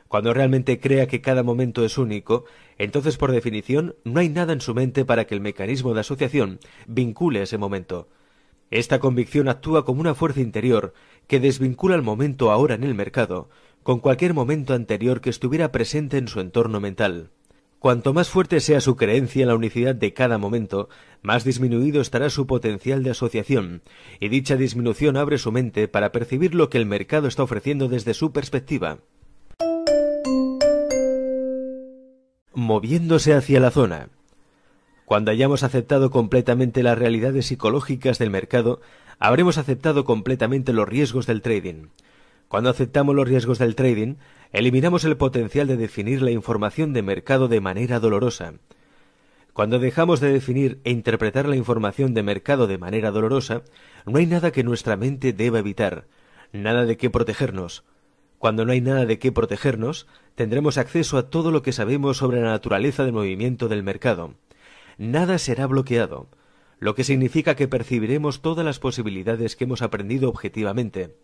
Cuando 0.09 0.33
realmente 0.33 0.81
crea 0.81 1.07
que 1.07 1.21
cada 1.21 1.41
momento 1.41 1.85
es 1.85 1.97
único, 1.97 2.43
entonces 2.77 3.15
por 3.15 3.31
definición 3.31 3.95
no 4.03 4.19
hay 4.19 4.27
nada 4.27 4.51
en 4.51 4.59
su 4.59 4.75
mente 4.75 5.05
para 5.05 5.23
que 5.23 5.35
el 5.35 5.39
mecanismo 5.39 5.93
de 5.93 6.01
asociación 6.01 6.59
vincule 6.85 7.43
ese 7.43 7.57
momento. 7.57 8.09
Esta 8.71 8.99
convicción 8.99 9.47
actúa 9.47 9.85
como 9.85 10.01
una 10.01 10.15
fuerza 10.15 10.41
interior 10.41 10.93
que 11.27 11.39
desvincula 11.39 11.95
el 11.95 12.01
momento 12.01 12.51
ahora 12.51 12.75
en 12.75 12.83
el 12.83 12.95
mercado 12.95 13.49
con 13.83 14.01
cualquier 14.01 14.33
momento 14.33 14.73
anterior 14.73 15.21
que 15.21 15.29
estuviera 15.29 15.71
presente 15.71 16.17
en 16.17 16.27
su 16.27 16.41
entorno 16.41 16.81
mental. 16.81 17.29
Cuanto 17.79 18.13
más 18.13 18.27
fuerte 18.27 18.59
sea 18.59 18.81
su 18.81 18.97
creencia 18.97 19.43
en 19.43 19.47
la 19.47 19.55
unicidad 19.55 19.95
de 19.95 20.13
cada 20.13 20.37
momento, 20.37 20.89
más 21.21 21.43
disminuido 21.43 22.01
estará 22.01 22.29
su 22.29 22.47
potencial 22.47 23.03
de 23.03 23.11
asociación, 23.11 23.81
y 24.19 24.29
dicha 24.29 24.55
disminución 24.55 25.17
abre 25.17 25.37
su 25.37 25.51
mente 25.51 25.87
para 25.87 26.11
percibir 26.11 26.55
lo 26.55 26.69
que 26.69 26.77
el 26.77 26.85
mercado 26.85 27.27
está 27.27 27.43
ofreciendo 27.43 27.89
desde 27.89 28.13
su 28.13 28.31
perspectiva. 28.31 28.99
Moviéndose 32.53 33.33
hacia 33.33 33.59
la 33.59 33.71
zona. 33.71 34.09
Cuando 35.05 35.31
hayamos 35.31 35.63
aceptado 35.63 36.11
completamente 36.11 36.83
las 36.83 36.97
realidades 36.97 37.47
psicológicas 37.47 38.19
del 38.19 38.29
mercado, 38.29 38.79
habremos 39.17 39.57
aceptado 39.57 40.05
completamente 40.05 40.71
los 40.71 40.87
riesgos 40.87 41.25
del 41.25 41.41
trading. 41.41 41.87
Cuando 42.47 42.69
aceptamos 42.69 43.15
los 43.15 43.27
riesgos 43.27 43.59
del 43.59 43.75
trading, 43.75 44.15
eliminamos 44.51 45.05
el 45.05 45.17
potencial 45.17 45.67
de 45.67 45.77
definir 45.77 46.21
la 46.21 46.31
información 46.31 46.93
de 46.93 47.03
mercado 47.03 47.47
de 47.47 47.61
manera 47.61 47.99
dolorosa. 47.99 48.53
Cuando 49.53 49.79
dejamos 49.79 50.19
de 50.19 50.31
definir 50.31 50.79
e 50.83 50.91
interpretar 50.91 51.47
la 51.47 51.55
información 51.55 52.13
de 52.13 52.23
mercado 52.23 52.67
de 52.67 52.77
manera 52.77 53.11
dolorosa, 53.11 53.63
no 54.05 54.17
hay 54.17 54.25
nada 54.25 54.51
que 54.51 54.63
nuestra 54.63 54.95
mente 54.95 55.33
deba 55.33 55.59
evitar, 55.59 56.05
nada 56.51 56.85
de 56.85 56.97
qué 56.97 57.09
protegernos. 57.09 57.83
Cuando 58.37 58.63
no 58.65 58.71
hay 58.71 58.81
nada 58.81 59.05
de 59.05 59.19
qué 59.19 59.31
protegernos, 59.31 60.07
tendremos 60.35 60.77
acceso 60.77 61.17
a 61.17 61.29
todo 61.29 61.51
lo 61.51 61.61
que 61.61 61.73
sabemos 61.73 62.17
sobre 62.17 62.41
la 62.41 62.51
naturaleza 62.51 63.03
del 63.03 63.13
movimiento 63.13 63.67
del 63.67 63.83
mercado. 63.83 64.35
Nada 64.97 65.37
será 65.37 65.67
bloqueado, 65.67 66.27
lo 66.79 66.95
que 66.95 67.03
significa 67.03 67.55
que 67.55 67.67
percibiremos 67.67 68.41
todas 68.41 68.65
las 68.65 68.79
posibilidades 68.79 69.55
que 69.55 69.65
hemos 69.65 69.81
aprendido 69.81 70.29
objetivamente 70.29 71.15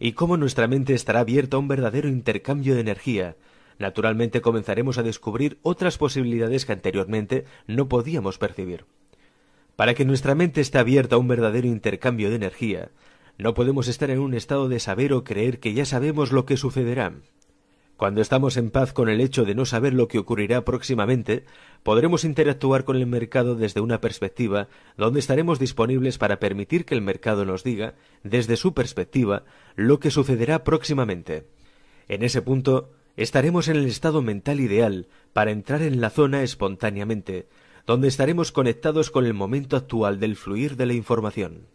y 0.00 0.12
cómo 0.12 0.36
nuestra 0.38 0.66
mente 0.66 0.94
estará 0.94 1.20
abierta 1.20 1.56
a 1.56 1.60
un 1.60 1.68
verdadero 1.68 2.08
intercambio 2.08 2.74
de 2.74 2.80
energía, 2.80 3.36
naturalmente 3.80 4.40
comenzaremos 4.40 4.98
a 4.98 5.02
descubrir 5.02 5.58
otras 5.62 5.98
posibilidades 5.98 6.66
que 6.66 6.72
anteriormente 6.72 7.46
no 7.66 7.88
podíamos 7.88 8.38
percibir. 8.38 8.84
Para 9.74 9.94
que 9.94 10.04
nuestra 10.04 10.34
mente 10.34 10.60
esté 10.60 10.78
abierta 10.78 11.16
a 11.16 11.18
un 11.18 11.26
verdadero 11.26 11.66
intercambio 11.66 12.28
de 12.28 12.36
energía, 12.36 12.90
no 13.38 13.54
podemos 13.54 13.88
estar 13.88 14.10
en 14.10 14.18
un 14.18 14.34
estado 14.34 14.68
de 14.68 14.78
saber 14.78 15.14
o 15.14 15.24
creer 15.24 15.58
que 15.58 15.72
ya 15.72 15.86
sabemos 15.86 16.30
lo 16.30 16.44
que 16.44 16.58
sucederá. 16.58 17.14
Cuando 17.96 18.20
estamos 18.20 18.56
en 18.56 18.70
paz 18.70 18.92
con 18.92 19.08
el 19.08 19.20
hecho 19.20 19.44
de 19.44 19.54
no 19.54 19.64
saber 19.64 19.94
lo 19.94 20.08
que 20.08 20.18
ocurrirá 20.18 20.64
próximamente, 20.64 21.44
podremos 21.82 22.24
interactuar 22.24 22.84
con 22.84 22.96
el 22.96 23.06
mercado 23.06 23.56
desde 23.56 23.80
una 23.80 24.00
perspectiva 24.00 24.68
donde 24.96 25.20
estaremos 25.20 25.58
disponibles 25.58 26.18
para 26.18 26.38
permitir 26.38 26.84
que 26.84 26.94
el 26.94 27.02
mercado 27.02 27.46
nos 27.46 27.64
diga, 27.64 27.94
desde 28.22 28.56
su 28.56 28.74
perspectiva, 28.74 29.44
lo 29.74 30.00
que 30.00 30.10
sucederá 30.10 30.64
próximamente. 30.64 31.46
En 32.08 32.22
ese 32.22 32.42
punto, 32.42 32.90
estaremos 33.22 33.68
en 33.68 33.76
el 33.76 33.86
estado 33.86 34.22
mental 34.22 34.60
ideal 34.60 35.06
para 35.34 35.50
entrar 35.50 35.82
en 35.82 36.00
la 36.00 36.08
zona 36.08 36.42
espontáneamente, 36.42 37.48
donde 37.86 38.08
estaremos 38.08 38.50
conectados 38.50 39.10
con 39.10 39.26
el 39.26 39.34
momento 39.34 39.76
actual 39.76 40.18
del 40.18 40.36
fluir 40.36 40.76
de 40.76 40.86
la 40.86 40.94
información. 40.94 41.66